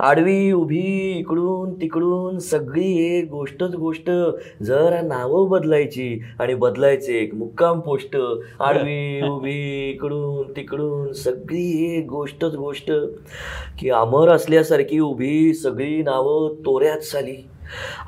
[0.00, 4.10] आडवी उभी इकडून तिकडून सगळी एक गोष्टच गोष्ट
[4.62, 8.16] जरा नावं बदलायची आणि बदलायचे एक मुक्काम पोस्ट
[8.60, 12.90] आडवी उभी इकडून तिकडून सगळी एक गोष्टच गोष्ट
[13.78, 17.36] की अमर असल्यासारखी उभी सगळी नावं तोऱ्यात साली.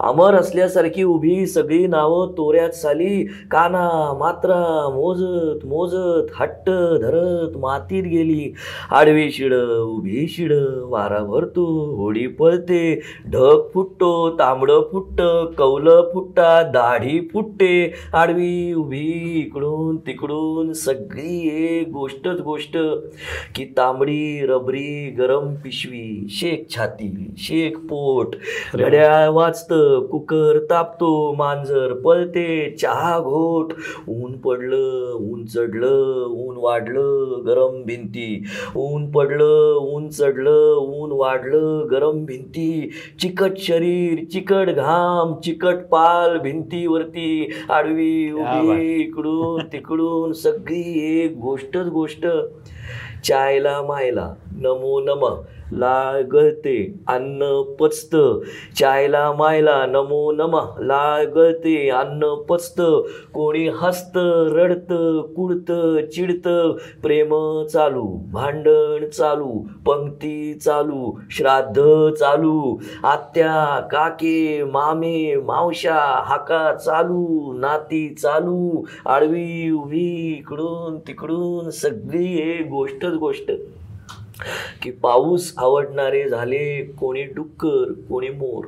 [0.01, 3.25] अमर असल्यासारखी उभी सगळी नावं तोऱ्यात साली.
[3.51, 6.71] काना मात्रा मोजत मोजत हट्ट
[7.03, 8.55] धरत मातीत गेली.
[8.91, 10.53] आडवी शिड उभी शिड
[10.85, 11.65] वारा भरतो
[11.97, 13.01] होडी पळते.
[13.33, 15.23] ढग फुटतो तांबडं फुटत
[15.59, 17.95] कौलं फुटता दाढी फुटते.
[18.15, 22.79] आडवी उभी इकडून तिकडून सगळी एक गोष्टच गोष्ट.
[23.55, 28.37] की तांबडी रबरी गरम पिशवी शेक छाती शेक पोट.
[28.75, 33.73] घड्याळ वाचतं कुकर तापतो मांजर पळते चहा घोट.
[34.09, 38.45] ऊन पडलं ऊन चढलं ऊन वाढलं गरम भिंती.
[38.77, 42.91] ऊन पडलं ऊन चढलं ऊन वाढलं गरम भिंती.
[43.21, 47.53] चिकट शरीर चिकट घाम चिकट पाल भिंतीवरती.
[47.71, 50.83] आडवी उभी इकडून तिकडून सगळी
[51.23, 52.27] एक गोष्टच गोष्ट.
[53.25, 55.27] चायला मायला नमो नम.
[55.73, 56.77] लाळ गळते
[57.09, 58.17] अन्न पचत
[58.79, 60.57] चायला मायला नमो नम.
[60.81, 62.81] लाळ गळते अन्न पचत
[63.35, 64.17] कोणी हसत
[64.55, 64.93] रडत
[65.37, 65.73] कुडत
[66.15, 66.49] चिडत
[67.03, 67.35] प्रेम
[67.73, 69.53] चालू भांडण चालू
[69.87, 71.81] पंक्ती चालू श्राद्ध
[72.15, 80.07] चालू आत्या काके मामे मावशा हाका चालू नाती चालू आडवी उभी
[80.39, 83.53] इकडून तिकडून सगळी हे गोष्टच गोष्ट.
[84.83, 88.65] की पाऊस आवडणारे झाले कोणी डुक्कर कोणी मोर.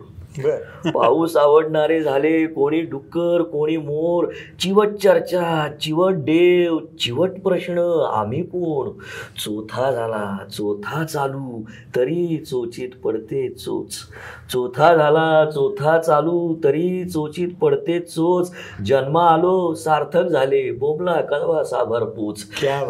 [0.94, 4.26] पाऊस आवडणारे झाले कोणी डुक्कर कोणी मोर
[4.60, 7.78] चिवट चर्चा चिवट देव चिवट प्रश्न
[8.14, 8.90] आम्ही कोण?
[9.44, 11.62] चोथा झाला चोथा चालू
[11.96, 13.94] तरी चोचीत पडते चोच.
[14.52, 18.52] चोथा झाला चोथा चालू तरी चोचीत पडते चोच.
[18.86, 22.44] जन्म आलो सार्थक झाले बोमला कळवा साभार पोच.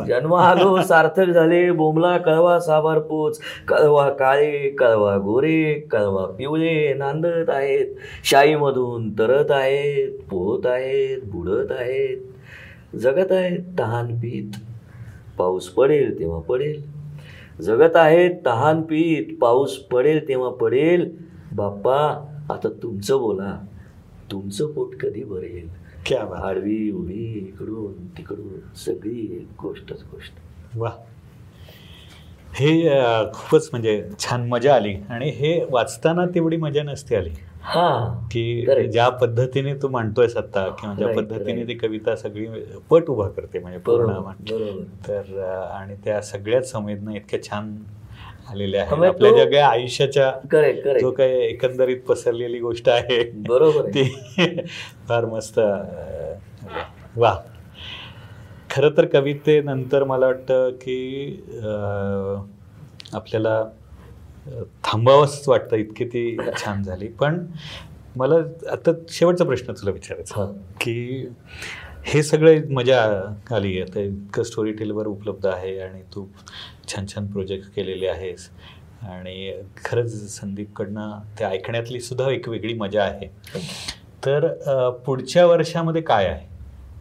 [0.08, 3.40] जन्म आलो सार्थक झाले बोमला कळवा साभार पोच.
[3.68, 6.94] कळवा काळे कळवा गोरे कळवा पिवळे
[7.38, 7.86] नांदत आहेत.
[8.24, 12.16] शाईमधून तरत आहेत पोहत आहेत बुडत आहेत.
[12.96, 14.56] जगत आहेत तहान पीत
[15.38, 16.82] पाऊस पडेल तेव्हा पडेल.
[17.60, 21.16] जगत आहेत तहान पीत पाऊस पडेल तेव्हा पडेल.
[21.52, 21.96] बाप्पा
[22.50, 23.66] आता तुमचं बोला.
[24.30, 25.68] तुमचं पोट कधी भरेल.
[26.16, 30.32] आडवी उभी इकडून तिकडून सगळी एक गोष्टच गोष्ट.
[30.76, 30.90] वा.
[32.58, 33.00] हे
[33.32, 34.94] खूपच म्हणजे छान मजा आली.
[35.08, 37.30] आणि हे वाचताना तेवढी मजा नसते आली.
[37.62, 38.66] हा की.
[38.92, 41.62] ज्या पद्धतीने तू मांडतोयस आता किंवा ज्या पद्धतीने.
[41.62, 42.46] ती कविता सगळी
[42.90, 44.12] पट उभा करते म्हणजे पूर्ण
[45.08, 45.38] तर
[45.74, 47.74] आणि त्या सगळ्याच संवेदना इतक्या छान
[48.50, 48.92] आलेल्या आहेत.
[48.92, 50.30] आपल्या तो- ज्या काही आयुष्याच्या
[51.00, 53.30] जो काही एकंदरीत पसरलेली गोष्ट आहे.
[53.48, 54.04] बरोबर ती
[55.08, 55.58] फार मस्त
[57.16, 57.36] वा.
[58.70, 60.98] खरं तर कवितेनंतर मला वाटतं की
[63.14, 63.62] आपल्याला
[64.84, 65.76] थांबावंच वाटतं.
[65.76, 67.08] इतकी ती छान झाली.
[67.20, 67.44] पण
[68.16, 68.36] मला
[68.72, 70.46] आता शेवटचा प्रश्न तुला विचारायचा हा.
[70.80, 71.28] की
[72.06, 73.00] हे सगळं मजा
[73.56, 73.80] आली.
[73.82, 76.26] आता इतकं स्टोरी टेलवर उपलब्ध आहे आणि तू
[76.88, 78.48] छान छान प्रोजेक्ट केलेले आहेस.
[79.02, 79.52] आणि
[79.84, 83.26] खरंच संदीपकडनं ते ऐकण्यातली सुद्धा एक वेगळी मजा आहे.
[84.26, 84.48] तर
[85.06, 86.46] पुढच्या वर्षामध्ये काय आहे?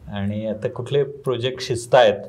[0.07, 2.27] आणि आता कुठले प्रोजेक्ट शिजत आहेत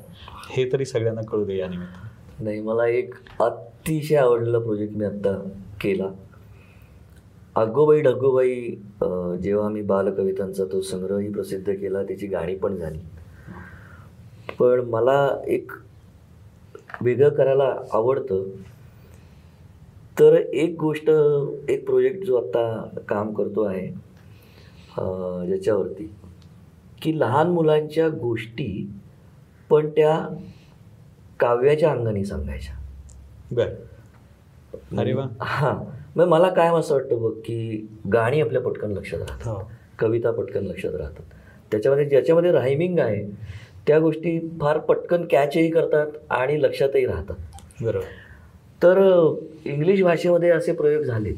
[0.51, 2.45] हे तरी सगळ्यांना कळू दे या निमित्तानं.
[2.45, 5.33] नाही मला एक अतिशय आवडलेला प्रोजेक्ट मी आत्ता
[5.81, 6.09] केला.
[7.57, 8.61] अग्गोबाई डग्गोबाई
[9.43, 12.99] जेव्हा मी बालकवितांचा तो संग्रहही प्रसिद्ध केला त्याची गाणी पण झाली.
[14.59, 15.73] पण मला एक
[17.03, 18.45] वेगळं करायला आवडतं.
[20.21, 21.11] तर एक गोष्ट
[21.71, 23.87] एक प्रोजेक्ट जो आत्ता काम करतो आहे
[25.47, 26.11] ज्याच्यावरती
[27.03, 28.91] की लहान मुलांच्या गोष्टी
[29.71, 30.37] पण त्या
[31.41, 32.75] काव्याच्या अंगाने सांगायच्या.
[33.53, 33.69] बर.
[34.99, 35.27] अरे वा.
[35.41, 35.85] हां.
[36.17, 39.49] मग मला काय असं वाटतं बघ की गाणी आपल्या पटकन लक्षात राहतात.
[39.49, 39.71] हो.
[39.99, 41.25] कविता पटकन लक्षात राहतात.
[41.71, 43.25] त्याच्यामध्ये ज्याच्यामध्ये रायमिंग आहे
[43.87, 47.37] त्या गोष्टी फार पटकन कॅचही करतात आणि लक्षातही राहतात.
[47.83, 48.05] बरोबर.
[48.83, 48.99] तर
[49.65, 51.33] इंग्लिश भाषेमध्ये असे प्रयोग झाले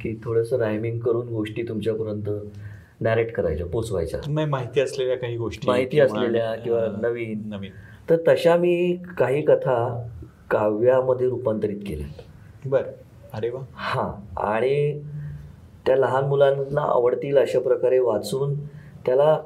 [0.00, 2.30] की थोडंसं रायमिंग करून गोष्टी तुमच्यापर्यंत
[3.00, 4.46] नॅरेट करायच्या पोचवायच्या.
[4.46, 7.42] माहिती असलेल्या काही गोष्टी माहिती असलेल्या किंवा नवीन.
[7.46, 7.70] नवीन.
[8.10, 10.08] तर तशा मी काही कथा
[10.50, 12.06] काव्यामध्ये रूपांतरित केल्या.
[12.66, 12.82] बर.
[13.32, 13.60] अरे वा.
[13.74, 14.10] हां
[14.46, 15.02] आणि
[15.86, 18.54] त्या लहान मुलांना आवडतील अशा प्रकारे वाचून
[19.06, 19.38] त्याला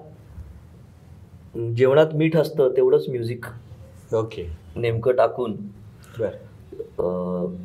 [1.77, 3.45] जेवणात मीठ असतं तेवढंच म्युझिक
[4.15, 4.51] ओके.
[4.77, 5.57] नेमकं टाकून
[6.19, 6.31] बर.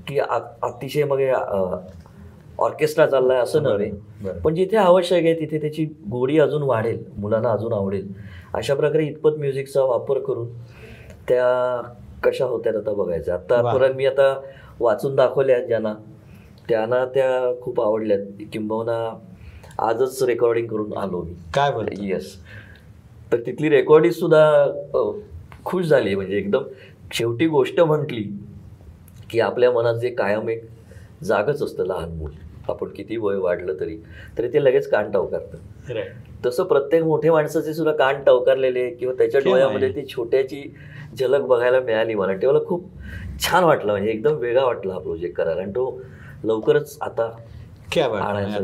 [0.08, 0.20] की
[0.62, 1.20] अतिशय मग
[2.60, 3.90] ऑर्केस्ट्रा चाललाय असं नव्हे.
[4.44, 8.08] पण जिथे आवश्यक आहे तिथे त्याची गोडी अजून वाढेल मुलांना अजून आवडेल.
[8.54, 10.48] अशा प्रकारे इतपत म्युझिकचा वापर करून
[11.28, 11.82] त्या
[12.24, 13.42] कशा होत्या आता बघायच्या वा.
[13.42, 14.34] आतापर्यंत मी आता
[14.80, 15.94] वाचून दाखवल्या ज्यांना.
[16.70, 18.20] त्यांना त्या खूप आवडल्यात.
[18.54, 18.98] किंबहुना
[19.80, 21.34] आजच रेकॉर्डिंग करून आलो मी.
[21.54, 22.04] काय बोलतो?
[22.04, 22.36] येस
[23.32, 25.14] तर तिथली रेकॉर्डिंग सुद्धा
[25.66, 26.16] खुश झाली.
[26.16, 26.64] म्हणजे एकदम
[27.14, 28.24] शेवटी गोष्ट म्हटली
[29.30, 30.64] की आपल्या मनात जे कायम एक
[31.24, 32.32] जागच असतं लहान मूल.
[32.70, 33.98] आपण किती वय वाढलं तरी
[34.38, 35.58] तरी ते लगेच कान टवकारतं.
[36.46, 39.90] तसं प्रत्येक मोठे माणसाचे सुद्धा कान टवकारलेले किंवा त्याच्या डोळ्यामध्ये?
[39.90, 40.64] ती छोट्याची
[41.20, 42.34] झलक बघायला मिळाली मला.
[42.34, 42.86] ते मला खूप
[43.42, 45.62] छान वाटलं म्हणजे एकदम वेगळा वाटला हा प्रोजेक्ट करायला.
[45.62, 46.02] आणि तो
[46.44, 47.30] लवकरच आता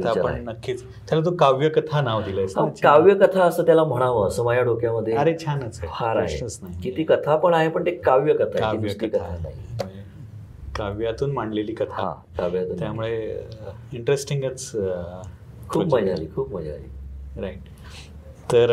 [0.10, 0.42] आपण आहे.
[0.42, 2.66] नक्कीच त्याला तू काव्यकथा नाव ना?
[2.84, 5.92] काव्यकथा असं त्याला म्हणावं असं माझ्या डोक्यामध्ये अरे छानच आहे.
[6.00, 6.38] फार आहे.
[6.84, 9.56] की ती कथा पण आहे पण ते काव्यकथा कथा नाही.
[9.84, 9.93] म्हणजे
[10.76, 12.12] काव्यातून मांडलेली कथा.
[12.38, 12.78] काव्यातून.
[12.80, 13.18] त्यामुळे
[13.94, 14.72] इंटरेस्टिंगच
[15.70, 17.42] खूप मजा आली खूप मजा आली.
[17.42, 17.60] राईट
[18.52, 18.72] तर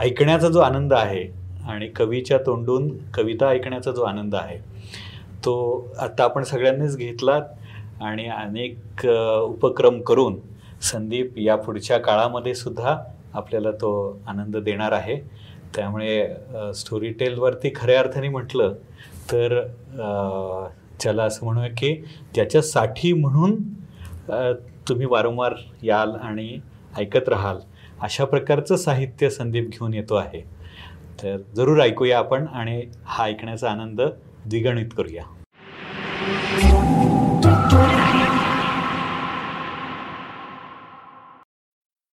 [0.00, 1.22] ऐकण्याचा जो आनंद आहे
[1.68, 4.58] आणि कवीच्या तोंडून कविता ऐकण्याचा जो आनंद आहे
[5.44, 5.54] तो
[5.98, 7.40] आता आपण सगळ्यांनीच घेतला
[8.00, 10.38] आणि अनेक उपक्रम करून
[10.82, 12.96] संदीप या पुढच्या काळामध्ये सुद्धा
[13.34, 13.90] आपल्याला तो
[14.26, 15.16] आनंद देणार आहे.
[15.74, 18.74] त्यामुळे स्टोरी टेलवरती खऱ्या अर्थाने म्हटलं
[19.32, 19.58] तर
[20.00, 20.68] अ,
[21.02, 21.94] त्याला असं म्हणूया की
[22.34, 23.56] त्याच्यासाठी म्हणून
[24.88, 26.58] तुम्ही वारंवार याल आणि
[26.98, 27.56] ऐकत राहाल
[28.00, 30.40] अशा प्रकारचं साहित्य संदीप घेऊन येतो आहे.
[31.22, 34.00] तर जरूर ऐकूया आपण आणि हा ऐकण्याचा आनंद
[34.46, 35.22] द्विगणित करूया.